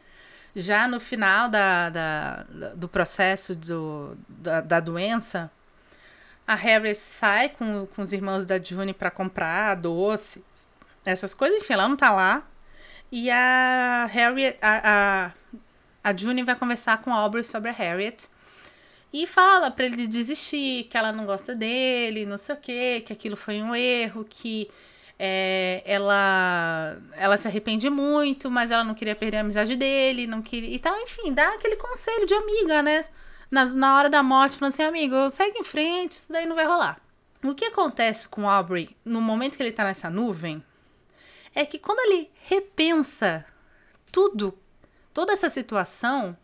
já 0.55 0.88
no 0.88 0.99
final 1.00 1.49
da, 1.49 1.90
da 1.90 2.45
do 2.75 2.88
processo 2.88 3.55
do, 3.55 4.17
da, 4.28 4.61
da, 4.61 4.81
doença, 4.81 5.50
a 6.47 6.55
Harriet 6.55 6.99
sai 6.99 7.50
com, 7.50 7.87
com 7.87 8.02
os 8.02 8.12
irmãos 8.12 8.47
da 8.47 8.59
June 8.59 8.93
para 8.93 9.11
comprar 9.11 9.75
doces, 9.76 10.43
essas 11.05 11.35
coisas, 11.35 11.59
enfim, 11.59 11.75
ela 11.75 11.88
não 11.88 11.97
tá 11.97 12.11
lá. 12.11 12.47
E 13.11 13.31
a 13.31 14.07
Harriet, 14.11 14.59
a, 14.61 15.33
a, 16.05 16.11
a 16.11 16.17
June 16.17 16.43
vai 16.43 16.55
conversar 16.55 16.99
com 17.02 17.12
a 17.12 17.17
Aubrey 17.17 17.45
sobre 17.45 17.71
a 17.71 17.73
Harriet. 17.73 18.28
E 19.12 19.26
fala 19.26 19.71
para 19.71 19.87
ele 19.87 20.07
desistir, 20.07 20.85
que 20.85 20.97
ela 20.97 21.12
não 21.12 21.25
gosta 21.25 21.55
dele, 21.55 22.26
não 22.26 22.37
sei 22.37 22.55
o 22.55 22.59
quê, 22.59 23.02
que 23.07 23.12
aquilo 23.12 23.37
foi 23.37 23.62
um 23.62 23.75
erro, 23.75 24.25
que 24.28 24.71
é, 25.19 25.83
ela, 25.85 26.97
ela 27.15 27.37
se 27.37 27.49
arrepende 27.49 27.91
muito, 27.91 28.51
mas 28.51 28.71
ela 28.71 28.85
não 28.85 28.95
queria 28.95 29.17
perder 29.17 29.39
a 29.39 29.41
amizade 29.41 29.75
dele, 29.75 30.27
não 30.27 30.41
queria. 30.41 30.71
E 30.71 30.79
tal, 30.79 30.97
enfim, 31.01 31.33
dá 31.33 31.55
aquele 31.55 31.77
conselho 31.77 32.27
de 32.27 32.35
amiga, 32.35 32.83
né? 32.83 33.05
Na, 33.51 33.65
na 33.65 33.97
hora 33.97 34.09
da 34.09 34.23
morte, 34.23 34.57
falando 34.57 34.75
assim, 34.75 34.83
amigo, 34.83 35.31
segue 35.31 35.59
em 35.59 35.65
frente, 35.65 36.13
isso 36.13 36.33
daí 36.33 36.47
não 36.47 36.55
vai 36.55 36.67
rolar. 36.67 37.01
O 37.43 37.55
que 37.55 37.65
acontece 37.65 38.29
com 38.29 38.43
o 38.43 38.49
Aubrey 38.49 38.97
no 39.05 39.21
momento 39.21 39.57
que 39.57 39.63
ele 39.63 39.73
tá 39.73 39.85
nessa 39.85 40.11
nuvem 40.11 40.63
é 41.55 41.65
que 41.65 41.79
quando 41.79 42.01
ele 42.01 42.31
repensa 42.45 43.45
tudo, 44.13 44.57
toda 45.13 45.33
essa 45.33 45.49
situação, 45.49 46.37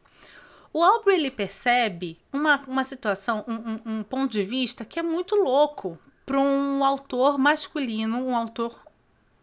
o 0.73 0.83
Aubrey 0.83 1.17
ele 1.17 1.31
percebe 1.31 2.19
uma, 2.33 2.63
uma 2.67 2.83
situação, 2.83 3.45
um, 3.47 3.55
um, 3.55 3.99
um 3.99 4.03
ponto 4.03 4.33
de 4.33 4.43
vista 4.43 4.85
que 4.85 4.99
é 4.99 5.03
muito 5.03 5.37
louco 5.37 5.99
para 6.25 6.39
um 6.39 6.83
autor 6.85 7.39
masculino, 7.39 8.19
um 8.19 8.37
autor, 8.37 8.79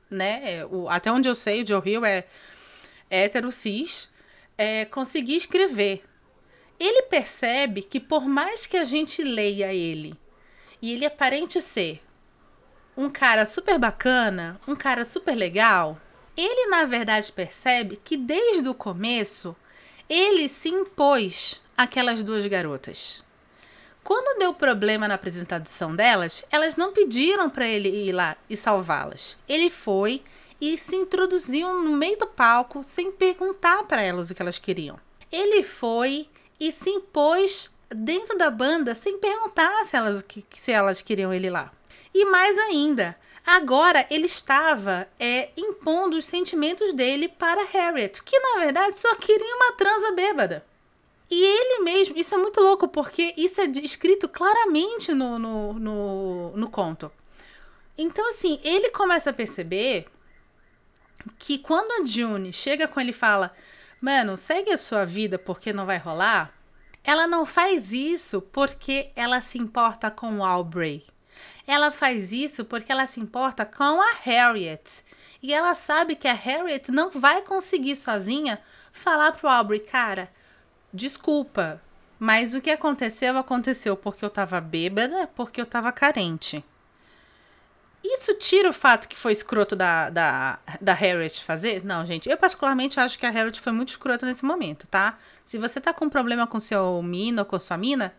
né? 0.09 0.41
É, 0.43 0.65
o, 0.65 0.89
até 0.89 1.11
onde 1.11 1.27
eu 1.27 1.35
sei, 1.35 1.63
o 1.63 1.67
Joe 1.67 1.81
Hill 1.85 2.05
é, 2.05 2.25
é 3.09 3.25
hétero 3.25 3.51
cis, 3.51 4.09
é, 4.57 4.85
conseguir 4.85 5.35
escrever. 5.35 6.03
Ele 6.79 7.03
percebe 7.03 7.83
que 7.83 7.99
por 7.99 8.27
mais 8.27 8.65
que 8.65 8.77
a 8.77 8.83
gente 8.83 9.21
leia 9.23 9.73
ele 9.73 10.15
e 10.81 10.91
ele 10.91 11.05
aparente 11.05 11.61
ser 11.61 12.01
um 12.97 13.09
cara 13.09 13.45
super 13.45 13.77
bacana, 13.77 14.59
um 14.67 14.75
cara 14.75 15.05
super 15.05 15.35
legal, 15.35 15.99
ele 16.35 16.67
na 16.67 16.85
verdade 16.85 17.31
percebe 17.31 17.97
que 18.03 18.17
desde 18.17 18.67
o 18.67 18.73
começo 18.73 19.55
ele 20.09 20.49
se 20.49 20.69
impôs 20.69 21.61
àquelas 21.77 22.23
duas 22.23 22.45
garotas. 22.47 23.23
Quando 24.03 24.39
deu 24.39 24.53
problema 24.53 25.07
na 25.07 25.13
apresentação 25.13 25.95
delas, 25.95 26.43
elas 26.51 26.75
não 26.75 26.91
pediram 26.91 27.49
para 27.49 27.67
ele 27.67 27.89
ir 27.89 28.11
lá 28.11 28.35
e 28.49 28.57
salvá-las. 28.57 29.37
Ele 29.47 29.69
foi 29.69 30.23
e 30.59 30.77
se 30.77 30.95
introduziu 30.95 31.73
no 31.73 31.91
meio 31.91 32.17
do 32.17 32.27
palco 32.27 32.83
sem 32.83 33.11
perguntar 33.11 33.83
para 33.83 34.01
elas 34.01 34.29
o 34.29 34.35
que 34.35 34.41
elas 34.41 34.57
queriam. 34.57 34.97
Ele 35.31 35.63
foi 35.63 36.27
e 36.59 36.71
se 36.71 36.89
impôs 36.89 37.71
dentro 37.89 38.37
da 38.37 38.49
banda 38.49 38.95
sem 38.95 39.17
perguntar 39.17 39.85
se 39.85 39.95
elas, 39.95 40.23
se 40.51 40.71
elas 40.71 41.01
queriam 41.01 41.33
ele 41.33 41.49
lá. 41.49 41.71
E 42.13 42.25
mais 42.25 42.57
ainda, 42.57 43.15
Agora 43.45 44.05
ele 44.09 44.27
estava 44.27 45.07
é, 45.19 45.49
impondo 45.57 46.17
os 46.17 46.25
sentimentos 46.25 46.93
dele 46.93 47.27
para 47.27 47.65
Harriet, 47.65 48.21
que 48.23 48.39
na 48.39 48.61
verdade 48.61 48.99
só 48.99 49.15
queria 49.15 49.55
uma 49.55 49.73
transa 49.73 50.11
bêbada. 50.11 50.63
E 51.31 51.45
ele 51.45 51.83
mesmo, 51.85 52.17
isso 52.17 52.35
é 52.35 52.37
muito 52.37 52.59
louco, 52.59 52.89
porque 52.89 53.33
isso 53.37 53.61
é 53.61 53.65
escrito 53.65 54.27
claramente 54.27 55.13
no, 55.13 55.39
no, 55.39 55.73
no, 55.73 56.51
no 56.57 56.69
conto. 56.69 57.09
Então, 57.97 58.27
assim, 58.27 58.59
ele 58.65 58.89
começa 58.89 59.29
a 59.29 59.33
perceber 59.33 60.07
que 61.39 61.57
quando 61.57 62.03
a 62.03 62.05
June 62.05 62.51
chega 62.51 62.85
com 62.85 62.99
ele 62.99 63.11
e 63.11 63.13
fala: 63.13 63.55
Mano, 64.01 64.35
segue 64.35 64.73
a 64.73 64.77
sua 64.77 65.05
vida 65.05 65.39
porque 65.39 65.71
não 65.71 65.85
vai 65.85 65.97
rolar. 65.97 66.53
Ela 67.01 67.25
não 67.27 67.45
faz 67.45 67.93
isso 67.93 68.41
porque 68.41 69.09
ela 69.15 69.39
se 69.39 69.57
importa 69.57 70.11
com 70.11 70.39
o 70.39 70.43
Aubrey. 70.43 71.05
Ela 71.65 71.91
faz 71.91 72.33
isso 72.33 72.65
porque 72.65 72.91
ela 72.91 73.07
se 73.07 73.21
importa 73.21 73.65
com 73.65 74.01
a 74.01 74.11
Harriet. 74.23 75.05
E 75.41 75.53
ela 75.53 75.75
sabe 75.75 76.15
que 76.17 76.27
a 76.27 76.33
Harriet 76.33 76.91
não 76.91 77.09
vai 77.09 77.41
conseguir 77.41 77.95
sozinha 77.95 78.59
falar 78.91 79.31
pro 79.31 79.47
Aubrey, 79.47 79.79
cara, 79.79 80.29
desculpa, 80.93 81.81
mas 82.19 82.53
o 82.53 82.61
que 82.61 82.69
aconteceu, 82.69 83.37
aconteceu 83.37 83.97
porque 83.97 84.23
eu 84.23 84.29
tava 84.29 84.61
bêbada, 84.61 85.27
porque 85.35 85.59
eu 85.59 85.65
tava 85.65 85.91
carente. 85.91 86.63
Isso 88.03 88.33
tira 88.33 88.69
o 88.69 88.73
fato 88.73 89.07
que 89.07 89.17
foi 89.17 89.31
escroto 89.31 89.75
da, 89.75 90.09
da, 90.09 90.59
da 90.79 90.93
Harriet 90.93 91.43
fazer? 91.43 91.85
Não, 91.85 92.03
gente. 92.05 92.27
Eu, 92.29 92.37
particularmente, 92.37 92.99
acho 92.99 93.17
que 93.17 93.25
a 93.25 93.29
Harriet 93.29 93.59
foi 93.59 93.71
muito 93.71 93.89
escrota 93.89 94.25
nesse 94.25 94.43
momento, 94.43 94.87
tá? 94.87 95.17
Se 95.43 95.59
você 95.59 95.79
tá 95.79 95.93
com 95.93 96.09
problema 96.09 96.47
com 96.47 96.59
seu 96.59 97.01
mina 97.03 97.43
ou 97.43 97.45
com 97.45 97.59
sua 97.59 97.77
mina, 97.77 98.13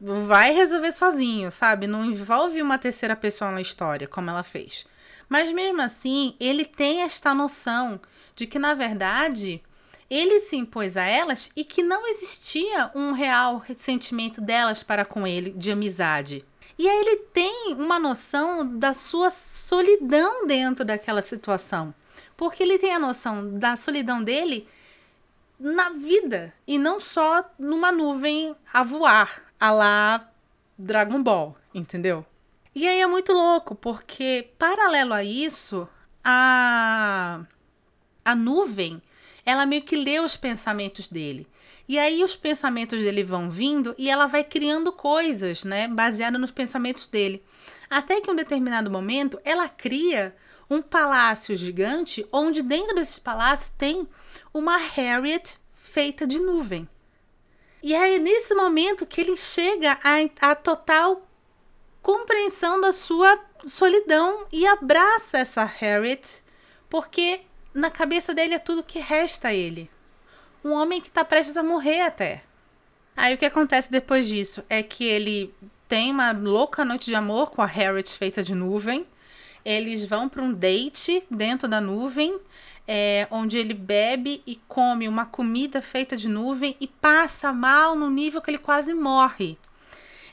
vai 0.00 0.52
resolver 0.52 0.92
sozinho, 0.92 1.50
sabe? 1.50 1.86
Não 1.86 2.04
envolve 2.04 2.62
uma 2.62 2.78
terceira 2.78 3.14
pessoa 3.14 3.50
na 3.50 3.60
história, 3.60 4.08
como 4.08 4.30
ela 4.30 4.42
fez. 4.42 4.86
Mas 5.28 5.50
mesmo 5.50 5.82
assim, 5.82 6.34
ele 6.40 6.64
tem 6.64 7.02
esta 7.02 7.34
noção 7.34 8.00
de 8.34 8.46
que, 8.46 8.58
na 8.58 8.72
verdade, 8.72 9.62
ele 10.10 10.40
se 10.40 10.56
impôs 10.56 10.96
a 10.96 11.04
elas 11.04 11.50
e 11.54 11.64
que 11.64 11.82
não 11.82 12.06
existia 12.06 12.90
um 12.94 13.12
real 13.12 13.58
ressentimento 13.58 14.40
delas 14.40 14.82
para 14.82 15.04
com 15.04 15.26
ele 15.26 15.50
de 15.50 15.70
amizade. 15.70 16.44
E 16.78 16.88
aí 16.88 16.98
ele 16.98 17.16
tem 17.32 17.74
uma 17.74 17.98
noção 17.98 18.78
da 18.78 18.94
sua 18.94 19.30
solidão 19.30 20.46
dentro 20.46 20.84
daquela 20.84 21.20
situação. 21.20 21.92
Porque 22.36 22.62
ele 22.62 22.78
tem 22.78 22.94
a 22.94 22.98
noção 22.98 23.58
da 23.58 23.74
solidão 23.76 24.22
dele 24.22 24.66
na 25.58 25.90
vida 25.90 26.54
e 26.66 26.78
não 26.78 27.00
só 27.00 27.44
numa 27.58 27.90
nuvem 27.90 28.54
a 28.72 28.84
voar, 28.84 29.42
a 29.58 29.70
lá 29.72 30.30
Dragon 30.78 31.20
Ball, 31.20 31.56
entendeu? 31.74 32.24
E 32.72 32.86
aí 32.86 33.00
é 33.00 33.06
muito 33.08 33.32
louco, 33.32 33.74
porque 33.74 34.50
paralelo 34.56 35.12
a 35.12 35.24
isso, 35.24 35.88
a 36.24 37.40
a 38.24 38.34
nuvem, 38.36 39.02
ela 39.48 39.64
meio 39.64 39.80
que 39.80 39.96
lê 39.96 40.20
os 40.20 40.36
pensamentos 40.36 41.08
dele. 41.08 41.48
E 41.88 41.98
aí 41.98 42.22
os 42.22 42.36
pensamentos 42.36 42.98
dele 42.98 43.24
vão 43.24 43.48
vindo 43.48 43.94
e 43.96 44.10
ela 44.10 44.26
vai 44.26 44.44
criando 44.44 44.92
coisas, 44.92 45.64
né, 45.64 45.88
baseada 45.88 46.38
nos 46.38 46.50
pensamentos 46.50 47.06
dele. 47.06 47.42
Até 47.88 48.20
que 48.20 48.28
em 48.28 48.34
um 48.34 48.36
determinado 48.36 48.90
momento 48.90 49.40
ela 49.42 49.66
cria 49.66 50.36
um 50.68 50.82
palácio 50.82 51.56
gigante, 51.56 52.26
onde 52.30 52.60
dentro 52.62 52.94
desse 52.94 53.18
palácio 53.22 53.72
tem 53.78 54.06
uma 54.52 54.76
Harriet 54.76 55.58
feita 55.72 56.26
de 56.26 56.38
nuvem. 56.38 56.86
E 57.82 57.94
é 57.94 58.18
nesse 58.18 58.54
momento 58.54 59.06
que 59.06 59.22
ele 59.22 59.34
chega 59.34 59.98
à, 60.42 60.54
total 60.54 61.26
compreensão 62.02 62.78
da 62.82 62.92
sua 62.92 63.40
solidão 63.66 64.46
e 64.52 64.66
abraça 64.66 65.38
essa 65.38 65.64
Harriet, 65.64 66.44
porque 66.90 67.47
na 67.78 67.90
cabeça 67.90 68.34
dele 68.34 68.54
é 68.54 68.58
tudo 68.58 68.82
que 68.82 68.98
resta 68.98 69.48
a 69.48 69.54
ele. 69.54 69.90
Um 70.64 70.72
homem 70.72 71.00
que 71.00 71.08
está 71.08 71.24
prestes 71.24 71.56
a 71.56 71.62
morrer 71.62 72.02
até. 72.02 72.42
Aí 73.16 73.34
o 73.34 73.38
que 73.38 73.46
acontece 73.46 73.90
depois 73.90 74.28
disso 74.28 74.64
é 74.68 74.82
que 74.82 75.04
ele 75.04 75.54
tem 75.88 76.10
uma 76.10 76.32
louca 76.32 76.84
noite 76.84 77.06
de 77.06 77.14
amor 77.14 77.50
com 77.50 77.62
a 77.62 77.66
Harriet 77.66 78.12
feita 78.12 78.42
de 78.42 78.54
nuvem. 78.54 79.06
Eles 79.64 80.04
vão 80.04 80.28
para 80.28 80.42
um 80.42 80.52
date 80.52 81.22
dentro 81.30 81.68
da 81.68 81.80
nuvem 81.80 82.38
é, 82.88 83.28
onde 83.30 83.58
ele 83.58 83.74
bebe 83.74 84.42
e 84.46 84.56
come 84.66 85.06
uma 85.06 85.26
comida 85.26 85.82
feita 85.82 86.16
de 86.16 86.26
nuvem 86.26 86.74
e 86.80 86.86
passa 86.86 87.52
mal 87.52 87.94
no 87.94 88.10
nível 88.10 88.40
que 88.40 88.50
ele 88.50 88.58
quase 88.58 88.94
morre. 88.94 89.58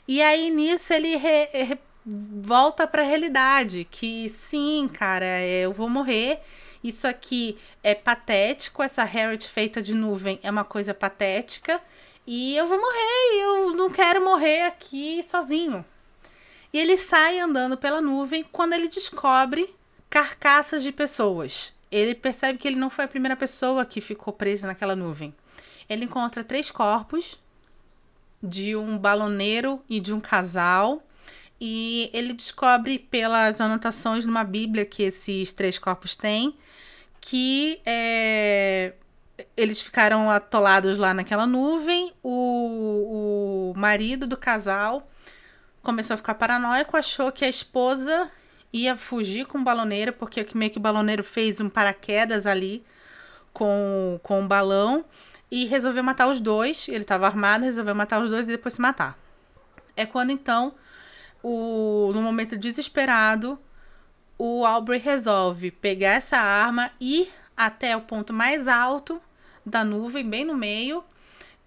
E 0.08 0.22
aí 0.22 0.50
nisso 0.50 0.92
ele 0.94 1.16
re, 1.16 1.48
re, 1.52 1.78
volta 2.06 2.86
para 2.86 3.02
a 3.02 3.04
realidade, 3.04 3.86
que 3.90 4.30
sim, 4.30 4.88
cara, 4.90 5.26
é, 5.26 5.66
eu 5.66 5.72
vou 5.72 5.90
morrer. 5.90 6.40
Isso 6.86 7.08
aqui 7.08 7.58
é 7.82 7.96
patético, 7.96 8.80
essa 8.80 9.02
Harriet 9.02 9.48
feita 9.48 9.82
de 9.82 9.92
nuvem 9.92 10.38
é 10.40 10.48
uma 10.48 10.62
coisa 10.62 10.94
patética 10.94 11.82
e 12.24 12.56
eu 12.56 12.68
vou 12.68 12.78
morrer, 12.80 13.42
eu 13.42 13.74
não 13.74 13.90
quero 13.90 14.24
morrer 14.24 14.62
aqui 14.62 15.20
sozinho. 15.26 15.84
E 16.72 16.78
ele 16.78 16.96
sai 16.96 17.40
andando 17.40 17.76
pela 17.76 18.00
nuvem 18.00 18.44
quando 18.52 18.74
ele 18.74 18.86
descobre 18.86 19.74
carcaças 20.08 20.84
de 20.84 20.92
pessoas. 20.92 21.72
Ele 21.90 22.14
percebe 22.14 22.56
que 22.56 22.68
ele 22.68 22.76
não 22.76 22.88
foi 22.88 23.06
a 23.06 23.08
primeira 23.08 23.34
pessoa 23.34 23.84
que 23.84 24.00
ficou 24.00 24.32
presa 24.32 24.68
naquela 24.68 24.94
nuvem. 24.94 25.34
Ele 25.88 26.04
encontra 26.04 26.44
três 26.44 26.70
corpos 26.70 27.36
de 28.40 28.76
um 28.76 28.96
baloneiro 28.96 29.82
e 29.88 29.98
de 29.98 30.12
um 30.12 30.20
casal. 30.20 31.02
E 31.60 32.10
ele 32.12 32.32
descobre 32.32 32.98
pelas 32.98 33.60
anotações 33.60 34.26
numa 34.26 34.44
Bíblia 34.44 34.84
que 34.84 35.02
esses 35.02 35.52
três 35.52 35.78
corpos 35.78 36.14
têm 36.14 36.54
que 37.28 37.80
é, 37.84 38.92
eles 39.56 39.80
ficaram 39.80 40.30
atolados 40.30 40.96
lá 40.96 41.12
naquela 41.12 41.44
nuvem. 41.44 42.12
O, 42.22 43.72
o 43.74 43.78
marido 43.78 44.28
do 44.28 44.36
casal 44.36 45.10
começou 45.82 46.14
a 46.14 46.16
ficar 46.16 46.34
paranoico, 46.34 46.96
achou 46.96 47.32
que 47.32 47.44
a 47.44 47.48
esposa 47.48 48.30
ia 48.72 48.96
fugir 48.96 49.44
com 49.46 49.58
o 49.58 49.64
baloneiro, 49.64 50.12
porque 50.12 50.46
meio 50.54 50.70
que 50.70 50.78
o 50.78 50.80
baloneiro 50.80 51.24
fez 51.24 51.60
um 51.60 51.68
paraquedas 51.68 52.46
ali 52.46 52.84
com, 53.52 54.20
com 54.22 54.44
o 54.44 54.46
balão 54.46 55.04
e 55.50 55.64
resolveu 55.64 56.04
matar 56.04 56.28
os 56.28 56.38
dois. 56.38 56.88
Ele 56.88 56.98
estava 56.98 57.26
armado, 57.26 57.64
resolveu 57.64 57.94
matar 57.94 58.22
os 58.22 58.30
dois 58.30 58.46
e 58.46 58.52
depois 58.52 58.74
se 58.74 58.80
matar. 58.80 59.18
É 59.96 60.06
quando 60.06 60.30
então, 60.30 60.74
o, 61.48 62.10
no 62.12 62.20
momento 62.22 62.58
desesperado, 62.58 63.56
o 64.36 64.66
Aubrey 64.66 64.98
resolve 64.98 65.70
pegar 65.70 66.14
essa 66.14 66.36
arma 66.36 66.90
ir 67.00 67.32
até 67.56 67.96
o 67.96 68.00
ponto 68.00 68.32
mais 68.32 68.66
alto 68.66 69.22
da 69.64 69.84
nuvem, 69.84 70.28
bem 70.28 70.44
no 70.44 70.56
meio, 70.56 71.04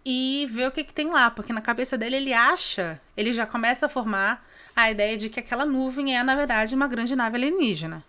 e 0.03 0.49
ver 0.51 0.67
o 0.67 0.71
que, 0.71 0.83
que 0.83 0.93
tem 0.93 1.09
lá. 1.09 1.31
Porque 1.31 1.53
na 1.53 1.61
cabeça 1.61 1.97
dele 1.97 2.17
ele 2.17 2.33
acha, 2.33 2.99
ele 3.15 3.31
já 3.31 3.45
começa 3.45 3.85
a 3.85 3.89
formar 3.89 4.45
a 4.75 4.91
ideia 4.91 5.15
de 5.15 5.29
que 5.29 5.39
aquela 5.39 5.65
nuvem 5.65 6.17
é, 6.17 6.21
na 6.23 6.35
verdade, 6.35 6.75
uma 6.75 6.87
grande 6.87 7.15
nave 7.15 7.37
alienígena. 7.37 8.03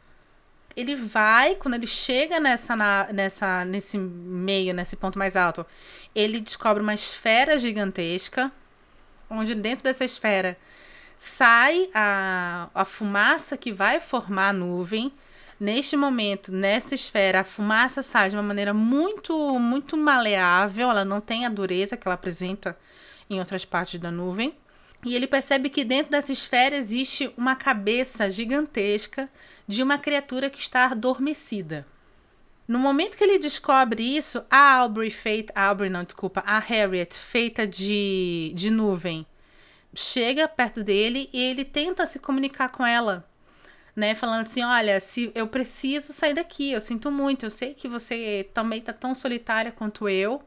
Ele 0.77 0.97
vai, 0.97 1.55
quando 1.55 1.75
ele 1.75 1.87
chega 1.87 2.41
nessa, 2.41 2.75
nessa, 3.13 3.65
nesse 3.65 3.97
meio, 3.97 4.75
nesse 4.75 4.97
ponto 4.97 5.17
mais 5.17 5.37
alto, 5.37 5.65
ele 6.17 6.41
descobre 6.41 6.83
uma 6.83 6.95
esfera 6.95 7.57
gigantesca, 7.57 8.51
onde 9.31 9.55
dentro 9.55 9.85
dessa 9.85 10.05
esfera 10.05 10.59
sai 11.23 11.91
a, 11.93 12.71
a 12.73 12.83
fumaça 12.87 13.55
que 13.55 13.71
vai 13.71 14.01
formar 14.01 14.49
a 14.49 14.53
nuvem. 14.55 15.13
Neste 15.61 15.95
momento, 15.95 16.51
nessa 16.51 16.95
esfera, 16.95 17.41
a 17.43 17.45
fumaça 17.45 18.01
sai 18.01 18.31
de 18.31 18.37
uma 18.37 18.43
maneira 18.43 18.73
muito, 18.73 19.59
muito 19.59 19.99
maleável, 19.99 20.89
ela 20.89 21.05
não 21.05 21.21
tem 21.21 21.45
a 21.45 21.51
dureza 21.51 21.95
que 21.95 22.09
ela 22.09 22.15
apresenta 22.15 22.75
em 23.29 23.39
outras 23.39 23.67
partes 23.67 24.01
da 24.01 24.11
nuvem. 24.11 24.55
E 25.05 25.15
ele 25.15 25.27
percebe 25.27 25.69
que 25.69 25.85
dentro 25.85 26.11
dessa 26.11 26.33
esfera 26.33 26.75
existe 26.75 27.31
uma 27.37 27.55
cabeça 27.55 28.31
gigantesca 28.31 29.29
de 29.69 29.83
uma 29.83 29.99
criatura 29.99 30.49
que 30.49 30.59
está 30.59 30.87
adormecida. 30.87 31.87
No 32.67 32.79
momento 32.79 33.19
que 33.19 33.25
ele 33.25 33.39
descobre 33.39 34.03
isso, 34.03 34.43
a 34.51 34.77
Aubrey 34.77 35.11
feita, 35.11 35.53
a 35.55 35.67
Aubrey 35.67 35.91
não, 35.91 36.03
desculpa, 36.03 36.43
a 36.47 36.59
Harriet 36.59 37.15
feita 37.15 37.67
de, 37.67 38.53
de 38.55 38.71
nuvem, 38.71 39.27
chega 39.95 40.49
perto 40.49 40.83
dele 40.83 41.29
e 41.33 41.43
ele 41.43 41.65
tenta 41.65 42.07
se 42.07 42.19
comunicar 42.19 42.69
com 42.71 42.85
ela, 42.85 43.29
né? 43.95 44.15
Falando 44.15 44.43
assim: 44.43 44.63
olha, 44.63 45.01
se 45.01 45.31
eu 45.35 45.47
preciso 45.47 46.13
sair 46.13 46.35
daqui, 46.35 46.73
eu 46.73 46.81
sinto 46.81 47.11
muito, 47.11 47.47
eu 47.47 47.51
sei 47.51 47.75
que 47.75 47.89
você 47.89 48.49
também 48.55 48.81
tá 48.81 48.93
tão 48.93 49.15
solitária 49.15 49.73
quanto 49.73 50.09
eu. 50.09 50.43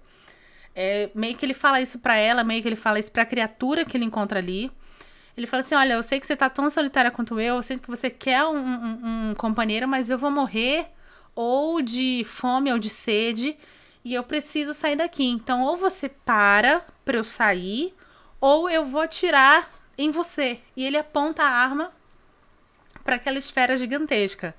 É, 0.76 1.10
meio 1.14 1.36
que 1.36 1.46
ele 1.46 1.54
fala 1.54 1.82
isso 1.82 2.00
para 2.00 2.16
ela, 2.16 2.44
meio 2.44 2.62
que 2.62 2.68
ele 2.68 2.76
fala 2.76 3.00
isso 3.00 3.12
pra 3.12 3.26
criatura 3.26 3.86
que 3.86 3.96
ele 3.96 4.06
encontra 4.06 4.40
ali. 4.40 4.72
Ele 5.36 5.48
fala 5.48 5.62
assim: 5.62 5.76
olha, 5.76 5.94
eu 5.94 6.04
sei 6.04 6.20
que 6.20 6.28
você 6.28 6.36
tá 6.36 6.50
tão 6.50 6.70
solitária 6.70 7.12
quanto 7.12 7.40
eu, 7.40 7.56
eu 7.56 7.64
sei 7.64 7.78
que 7.78 7.88
você 7.88 8.10
quer 8.10 8.44
um, 8.46 8.58
um, 8.58 9.30
um 9.32 9.36
companheiro, 9.36 9.88
mas 9.88 10.10
eu 10.10 10.18
vou 10.18 10.32
morrer 10.32 10.88
ou 11.36 11.82
de 11.82 12.26
fome 12.30 12.72
ou 12.72 12.78
de 12.78 12.90
sede 12.90 13.58
e 14.04 14.14
eu 14.14 14.24
preciso 14.24 14.74
sair 14.74 14.96
daqui. 14.96 15.26
Então, 15.26 15.62
ou 15.62 15.78
você 15.78 16.10
para 16.10 16.86
pra 17.04 17.18
eu 17.18 17.24
sair, 17.24 17.94
ou 18.44 18.70
eu 18.70 18.86
vou 18.86 19.00
atirar 19.00 19.72
em 19.98 20.12
você. 20.12 20.60
E 20.76 20.86
ele 20.86 20.98
aponta 20.98 21.44
a 21.44 21.50
arma 21.50 21.94
para 23.02 23.16
aquela 23.16 23.40
esfera 23.40 23.78
gigantesca. 23.78 24.54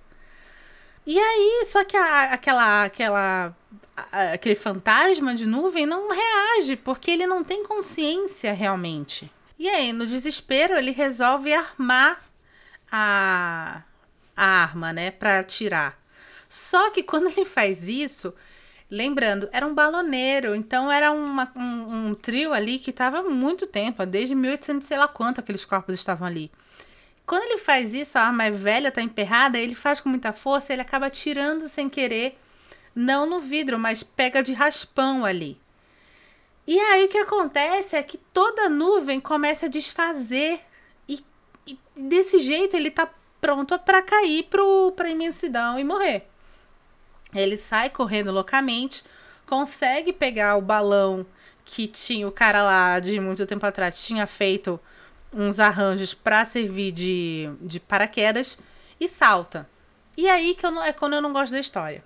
E 1.07 1.19
aí, 1.19 1.67
só 1.71 1.85
que 1.85 1.95
a, 1.95 2.33
aquela, 2.33 2.85
aquela, 2.85 3.55
a, 3.95 4.33
aquele 4.33 4.55
fantasma 4.55 5.35
de 5.35 5.45
nuvem 5.45 5.85
não 5.85 6.09
reage, 6.09 6.77
porque 6.77 7.11
ele 7.11 7.27
não 7.27 7.45
tem 7.45 7.63
consciência 7.63 8.55
realmente. 8.55 9.31
E 9.59 9.69
aí, 9.69 9.93
no 9.93 10.07
desespero, 10.07 10.79
ele 10.79 10.91
resolve 10.91 11.53
armar 11.53 12.25
a, 12.91 13.83
a 14.35 14.45
arma, 14.63 14.95
né, 14.95 15.11
para 15.11 15.41
atirar. 15.41 16.03
Só 16.49 16.89
que 16.89 17.03
quando 17.03 17.29
ele 17.29 17.45
faz 17.45 17.87
isso, 17.87 18.35
Lembrando, 18.91 19.49
era 19.51 19.67
um 19.67 19.75
baloneiro, 19.75 20.55
então 20.55 20.93
era 20.93 21.11
uma, 21.11 21.51
um, 21.57 22.11
um, 22.11 22.15
trio 22.15 22.53
ali 22.53 22.79
que 22.79 22.91
estava 22.91 23.21
há 23.21 23.23
muito 23.23 23.67
tempo, 23.67 24.05
desde 24.05 24.35
1800 24.35 24.87
sei 24.87 24.99
lá 24.99 25.09
quanto 25.09 25.41
aqueles 25.41 25.65
corpos 25.65 25.95
estavam 25.95 26.27
ali. 26.27 26.51
Quando 27.27 27.45
ele 27.45 27.59
faz 27.59 27.95
isso, 27.95 28.19
a 28.19 28.23
arma 28.23 28.45
é 28.45 28.51
velha, 28.51 28.93
tá 28.93 29.01
emperrada, 29.01 29.59
ele 29.59 29.75
faz 29.75 30.01
com 30.01 30.11
muita 30.11 30.33
força, 30.33 30.73
ele 30.73 30.83
acaba 30.83 31.09
tirando 31.09 31.69
sem 31.69 31.89
querer, 31.89 32.39
não 32.95 33.25
no 33.25 33.41
vidro, 33.41 33.79
mas 33.79 34.03
pega 34.03 34.43
de 34.43 34.53
raspão 34.53 35.25
ali. 35.25 35.59
E 36.67 36.79
aí 36.79 37.07
o 37.07 37.09
que 37.09 37.19
acontece 37.19 37.97
é 37.97 38.03
que 38.03 38.19
toda 38.19 38.69
nuvem 38.69 39.21
começa 39.21 39.67
a 39.67 39.69
desfazer 39.69 40.61
e, 41.09 41.25
e 41.67 41.79
desse 41.97 42.39
jeito 42.39 42.77
ele 42.77 42.91
tá 42.91 43.09
pronto 43.41 43.79
para 43.79 44.03
cair 44.03 44.49
para 44.97 45.07
a 45.07 45.11
imensidão 45.11 45.79
e 45.79 45.85
morrer. 45.85 46.27
Ele 47.35 47.57
sai 47.57 47.91
correndo 47.91 48.31
loucamente, 48.31 49.03
consegue 49.47 50.13
pegar 50.13 50.57
o 50.57 50.63
balão 50.63 51.27
que 51.65 51.87
tinha 51.87 52.29
o 52.29 52.33
cara 52.33 52.63
lá 52.63 53.01
de 53.01 53.19
muito 53.19 53.47
tempo 53.47 53.65
atrás 53.65 54.05
tinha 54.05 54.27
feito 54.27 54.79
uns 55.33 55.59
arranjos 55.59 56.15
para 56.15 56.45
servir 56.45 56.93
de, 56.93 57.51
de 57.61 57.81
paraquedas 57.81 58.59
e 59.01 59.09
salta. 59.09 59.69
E 60.17 60.29
aí 60.29 60.55
que 60.55 60.65
eu 60.65 60.71
não, 60.71 60.83
é 60.85 60.93
quando 60.93 61.15
eu 61.15 61.23
não 61.23 61.33
gosto 61.33 61.53
da 61.53 61.61
história. 61.61 62.05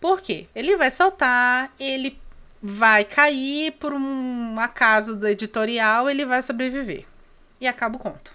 Por 0.00 0.20
quê? 0.20 0.48
Ele 0.54 0.76
vai 0.76 0.90
saltar, 0.90 1.72
ele 1.78 2.20
vai 2.60 3.04
cair 3.04 3.72
por 3.72 3.92
um 3.92 4.58
acaso 4.58 5.14
do 5.14 5.28
editorial, 5.28 6.10
ele 6.10 6.24
vai 6.24 6.42
sobreviver. 6.42 7.06
E 7.60 7.66
acaba 7.66 7.96
o 7.96 8.00
conto. 8.00 8.32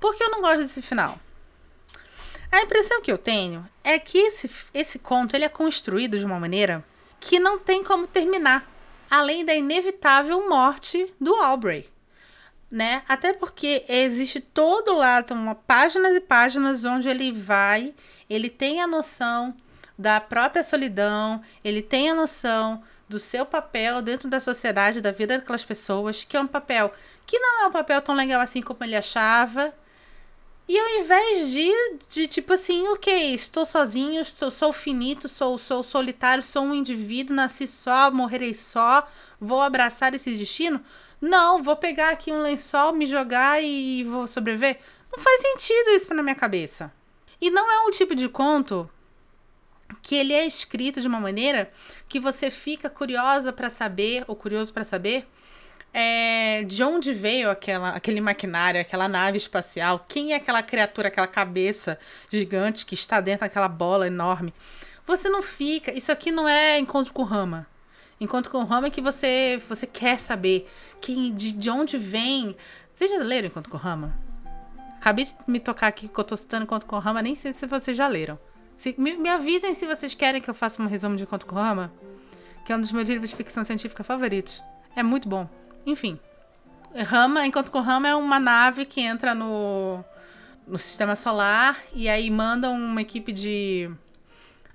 Por 0.00 0.14
que 0.14 0.22
eu 0.22 0.30
não 0.30 0.40
gosto 0.40 0.58
desse 0.58 0.82
final? 0.82 1.18
A 2.54 2.62
impressão 2.62 3.02
que 3.02 3.10
eu 3.10 3.18
tenho 3.18 3.68
é 3.82 3.98
que 3.98 4.16
esse, 4.16 4.48
esse 4.72 4.96
conto 4.96 5.34
ele 5.34 5.44
é 5.44 5.48
construído 5.48 6.16
de 6.16 6.24
uma 6.24 6.38
maneira 6.38 6.84
que 7.18 7.40
não 7.40 7.58
tem 7.58 7.82
como 7.82 8.06
terminar, 8.06 8.70
além 9.10 9.44
da 9.44 9.52
inevitável 9.52 10.48
morte 10.48 11.12
do 11.20 11.34
Aubrey. 11.34 11.90
Né? 12.70 13.02
Até 13.08 13.32
porque 13.32 13.84
existe 13.88 14.38
todo 14.38 14.96
lá, 14.96 15.24
uma 15.32 15.56
páginas 15.56 16.14
e 16.14 16.20
páginas 16.20 16.84
onde 16.84 17.08
ele 17.08 17.32
vai, 17.32 17.92
ele 18.30 18.48
tem 18.48 18.80
a 18.80 18.86
noção 18.86 19.52
da 19.98 20.20
própria 20.20 20.62
solidão, 20.62 21.42
ele 21.64 21.82
tem 21.82 22.08
a 22.08 22.14
noção 22.14 22.80
do 23.08 23.18
seu 23.18 23.44
papel 23.44 24.00
dentro 24.00 24.30
da 24.30 24.38
sociedade, 24.38 25.00
da 25.00 25.10
vida 25.10 25.38
daquelas 25.38 25.64
pessoas, 25.64 26.22
que 26.22 26.36
é 26.36 26.40
um 26.40 26.46
papel 26.46 26.92
que 27.26 27.36
não 27.36 27.64
é 27.64 27.66
um 27.66 27.72
papel 27.72 28.00
tão 28.00 28.14
legal 28.14 28.40
assim 28.40 28.62
como 28.62 28.84
ele 28.84 28.94
achava, 28.94 29.74
e 30.66 30.78
ao 30.78 30.88
invés 31.00 31.50
de, 31.50 31.70
de 32.08 32.26
tipo 32.26 32.54
assim, 32.54 32.86
ok, 32.88 33.34
estou 33.34 33.66
sozinho, 33.66 34.24
sou, 34.24 34.50
sou 34.50 34.72
finito, 34.72 35.28
sou, 35.28 35.58
sou 35.58 35.82
solitário, 35.82 36.42
sou 36.42 36.62
um 36.62 36.74
indivíduo, 36.74 37.36
nasci 37.36 37.66
só, 37.66 38.10
morrerei 38.10 38.54
só, 38.54 39.06
vou 39.38 39.60
abraçar 39.60 40.14
esse 40.14 40.34
destino. 40.34 40.82
Não, 41.20 41.62
vou 41.62 41.76
pegar 41.76 42.10
aqui 42.10 42.32
um 42.32 42.40
lençol, 42.40 42.94
me 42.94 43.06
jogar 43.06 43.62
e 43.62 44.04
vou 44.04 44.26
sobreviver. 44.26 44.78
Não 45.14 45.22
faz 45.22 45.40
sentido 45.42 45.90
isso 45.90 46.12
na 46.14 46.22
minha 46.22 46.34
cabeça. 46.34 46.92
E 47.40 47.50
não 47.50 47.70
é 47.70 47.80
um 47.80 47.90
tipo 47.90 48.14
de 48.14 48.28
conto 48.28 48.88
que 50.00 50.14
ele 50.14 50.32
é 50.32 50.46
escrito 50.46 51.00
de 51.00 51.08
uma 51.08 51.20
maneira 51.20 51.70
que 52.08 52.18
você 52.18 52.50
fica 52.50 52.88
curiosa 52.88 53.52
para 53.52 53.68
saber, 53.68 54.24
ou 54.26 54.34
curioso 54.34 54.72
para 54.72 54.84
saber, 54.84 55.26
é, 55.96 56.64
de 56.64 56.82
onde 56.82 57.14
veio 57.14 57.48
aquela, 57.48 57.90
aquele 57.90 58.20
maquinário, 58.20 58.80
aquela 58.80 59.06
nave 59.06 59.38
espacial, 59.38 60.04
quem 60.08 60.32
é 60.32 60.36
aquela 60.36 60.60
criatura, 60.60 61.06
aquela 61.06 61.28
cabeça 61.28 61.96
gigante 62.28 62.84
que 62.84 62.94
está 62.94 63.20
dentro 63.20 63.42
daquela 63.42 63.68
bola 63.68 64.08
enorme. 64.08 64.52
Você 65.06 65.28
não 65.28 65.40
fica. 65.40 65.96
Isso 65.96 66.10
aqui 66.10 66.32
não 66.32 66.48
é 66.48 66.80
encontro 66.80 67.12
com 67.12 67.22
Rama. 67.22 67.64
Encontro 68.20 68.50
com 68.50 68.64
Rama 68.64 68.88
é 68.88 68.90
que 68.90 69.00
você, 69.00 69.62
você 69.68 69.86
quer 69.86 70.18
saber 70.18 70.68
quem, 71.00 71.32
de, 71.32 71.52
de 71.52 71.70
onde 71.70 71.96
vem. 71.96 72.56
Vocês 72.92 73.10
já 73.10 73.18
leram 73.18 73.48
Encontro 73.48 73.70
com 73.70 73.76
Rama? 73.76 74.18
Acabei 74.96 75.26
de 75.26 75.34
me 75.46 75.60
tocar 75.60 75.88
aqui 75.88 76.08
que 76.08 76.18
eu 76.18 76.24
tô 76.24 76.36
citando 76.36 76.66
Conto 76.66 76.86
com 76.86 76.98
Rama, 76.98 77.22
nem 77.22 77.34
sei 77.34 77.52
se 77.52 77.66
vocês 77.66 77.96
já 77.96 78.08
leram. 78.08 78.38
Se, 78.76 78.94
me, 78.98 79.16
me, 79.16 79.28
avisem 79.28 79.74
se 79.74 79.86
vocês 79.86 80.14
querem 80.14 80.40
que 80.40 80.48
eu 80.48 80.54
faça 80.54 80.82
um 80.82 80.86
resumo 80.86 81.16
de 81.16 81.26
Conto 81.26 81.44
com 81.44 81.54
Rama, 81.54 81.92
que 82.64 82.72
é 82.72 82.76
um 82.76 82.80
dos 82.80 82.90
meus 82.90 83.08
livros 83.08 83.30
de 83.30 83.36
ficção 83.36 83.62
científica 83.62 84.02
favoritos. 84.02 84.62
É 84.96 85.02
muito 85.02 85.28
bom. 85.28 85.48
Enfim. 85.86 86.18
Rama, 87.06 87.44
Enquanto 87.44 87.70
com 87.70 87.80
Rama 87.80 88.08
é 88.08 88.14
uma 88.14 88.38
nave 88.38 88.84
que 88.84 89.00
entra 89.00 89.34
no, 89.34 90.04
no 90.66 90.78
sistema 90.78 91.16
solar 91.16 91.82
e 91.92 92.08
aí 92.08 92.30
mandam 92.30 92.74
uma 92.74 93.00
equipe 93.00 93.32
de 93.32 93.90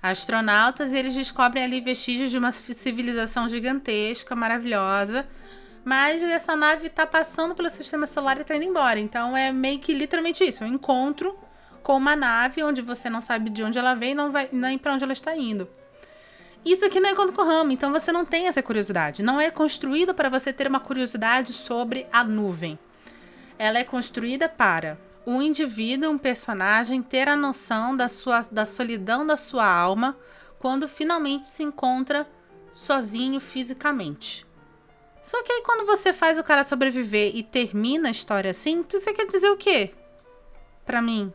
astronautas 0.02 0.92
e 0.92 0.96
eles 0.96 1.14
descobrem 1.14 1.64
ali 1.64 1.80
vestígios 1.80 2.30
de 2.30 2.38
uma 2.38 2.52
civilização 2.52 3.48
gigantesca, 3.48 4.36
maravilhosa. 4.36 5.26
Mas 5.84 6.22
essa 6.22 6.54
nave 6.54 6.88
está 6.88 7.06
passando 7.06 7.54
pelo 7.54 7.70
sistema 7.70 8.06
solar 8.06 8.36
e 8.38 8.42
está 8.42 8.54
indo 8.54 8.66
embora. 8.66 9.00
Então 9.00 9.36
é 9.36 9.50
meio 9.50 9.78
que 9.78 9.94
literalmente 9.94 10.44
isso: 10.44 10.62
um 10.62 10.66
encontro 10.66 11.38
com 11.82 11.96
uma 11.96 12.14
nave 12.14 12.62
onde 12.62 12.82
você 12.82 13.08
não 13.08 13.22
sabe 13.22 13.48
de 13.48 13.62
onde 13.62 13.78
ela 13.78 13.94
vem 13.94 14.12
e 14.12 14.14
não 14.14 14.30
vai 14.30 14.48
nem 14.52 14.76
para 14.76 14.92
onde 14.92 15.04
ela 15.04 15.12
está 15.12 15.34
indo. 15.34 15.68
Isso 16.64 16.84
aqui 16.84 17.00
não 17.00 17.10
é 17.10 17.14
com 17.14 17.42
ramo, 17.42 17.72
então 17.72 17.90
você 17.90 18.12
não 18.12 18.24
tem 18.24 18.46
essa 18.46 18.62
curiosidade. 18.62 19.22
Não 19.22 19.40
é 19.40 19.50
construído 19.50 20.14
para 20.14 20.28
você 20.28 20.52
ter 20.52 20.66
uma 20.66 20.80
curiosidade 20.80 21.52
sobre 21.52 22.06
a 22.12 22.22
nuvem. 22.22 22.78
Ela 23.58 23.78
é 23.78 23.84
construída 23.84 24.48
para 24.48 24.98
um 25.26 25.40
indivíduo, 25.40 26.10
um 26.10 26.18
personagem, 26.18 27.02
ter 27.02 27.28
a 27.28 27.36
noção 27.36 27.96
da, 27.96 28.08
sua, 28.08 28.40
da 28.50 28.66
solidão 28.66 29.26
da 29.26 29.36
sua 29.36 29.66
alma 29.66 30.16
quando 30.58 30.86
finalmente 30.86 31.48
se 31.48 31.62
encontra 31.62 32.28
sozinho 32.72 33.40
fisicamente. 33.40 34.46
Só 35.22 35.42
que 35.42 35.52
aí 35.52 35.62
quando 35.62 35.86
você 35.86 36.12
faz 36.12 36.38
o 36.38 36.44
cara 36.44 36.64
sobreviver 36.64 37.32
e 37.34 37.42
termina 37.42 38.08
a 38.08 38.10
história 38.10 38.50
assim, 38.50 38.84
você 38.88 39.12
quer 39.12 39.26
dizer 39.26 39.50
o 39.50 39.56
quê? 39.56 39.92
Pra 40.84 41.02
mim. 41.02 41.32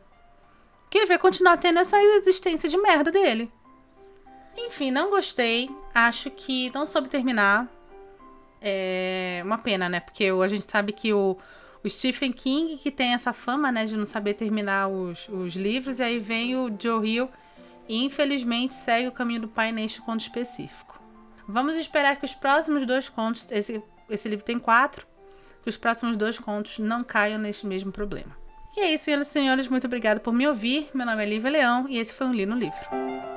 Que 0.89 0.99
ele 0.99 1.07
vai 1.07 1.17
continuar 1.17 1.57
tendo 1.57 1.79
essa 1.79 2.01
existência 2.01 2.69
de 2.69 2.77
merda 2.77 3.11
dele. 3.11 3.51
Enfim, 4.57 4.91
não 4.91 5.09
gostei. 5.09 5.69
Acho 5.93 6.29
que 6.29 6.71
não 6.73 6.85
soube 6.85 7.09
terminar. 7.09 7.67
É 8.61 9.41
uma 9.43 9.57
pena, 9.57 9.87
né? 9.87 9.99
Porque 9.99 10.25
a 10.25 10.47
gente 10.47 10.69
sabe 10.69 10.91
que 10.91 11.13
o, 11.13 11.37
o 11.83 11.89
Stephen 11.89 12.31
King, 12.31 12.77
que 12.77 12.89
tem 12.89 13.13
essa 13.13 13.31
fama, 13.31 13.71
né, 13.71 13.85
de 13.85 13.95
não 13.95 14.05
saber 14.05 14.33
terminar 14.33 14.87
os, 14.87 15.29
os 15.29 15.55
livros, 15.55 15.99
e 15.99 16.03
aí 16.03 16.19
vem 16.19 16.55
o 16.55 16.73
Joe 16.79 17.07
Hill 17.07 17.29
e 17.87 18.03
infelizmente 18.03 18.73
segue 18.73 19.07
o 19.07 19.11
caminho 19.11 19.41
do 19.41 19.47
pai 19.47 19.71
neste 19.71 20.01
conto 20.01 20.21
específico. 20.21 20.99
Vamos 21.47 21.77
esperar 21.77 22.15
que 22.15 22.25
os 22.25 22.33
próximos 22.33 22.85
dois 22.87 23.07
contos, 23.07 23.45
esse, 23.51 23.83
esse 24.09 24.27
livro 24.27 24.43
tem 24.43 24.57
quatro, 24.57 25.05
que 25.61 25.69
os 25.69 25.77
próximos 25.77 26.17
dois 26.17 26.39
contos 26.39 26.79
não 26.79 27.03
caiam 27.03 27.37
neste 27.37 27.67
mesmo 27.67 27.91
problema. 27.91 28.35
E 28.75 28.81
é 28.81 28.91
isso, 28.91 29.05
senhoras 29.05 29.27
e 29.27 29.31
senhores, 29.31 29.67
muito 29.67 29.85
obrigada 29.85 30.19
por 30.19 30.33
me 30.33 30.47
ouvir. 30.47 30.89
Meu 30.93 31.05
nome 31.05 31.23
é 31.23 31.25
Lívia 31.25 31.51
Leão 31.51 31.85
e 31.87 31.97
esse 31.97 32.13
foi 32.13 32.27
um 32.27 32.33
Li 32.33 32.45
no 32.45 32.55
Livro. 32.55 33.34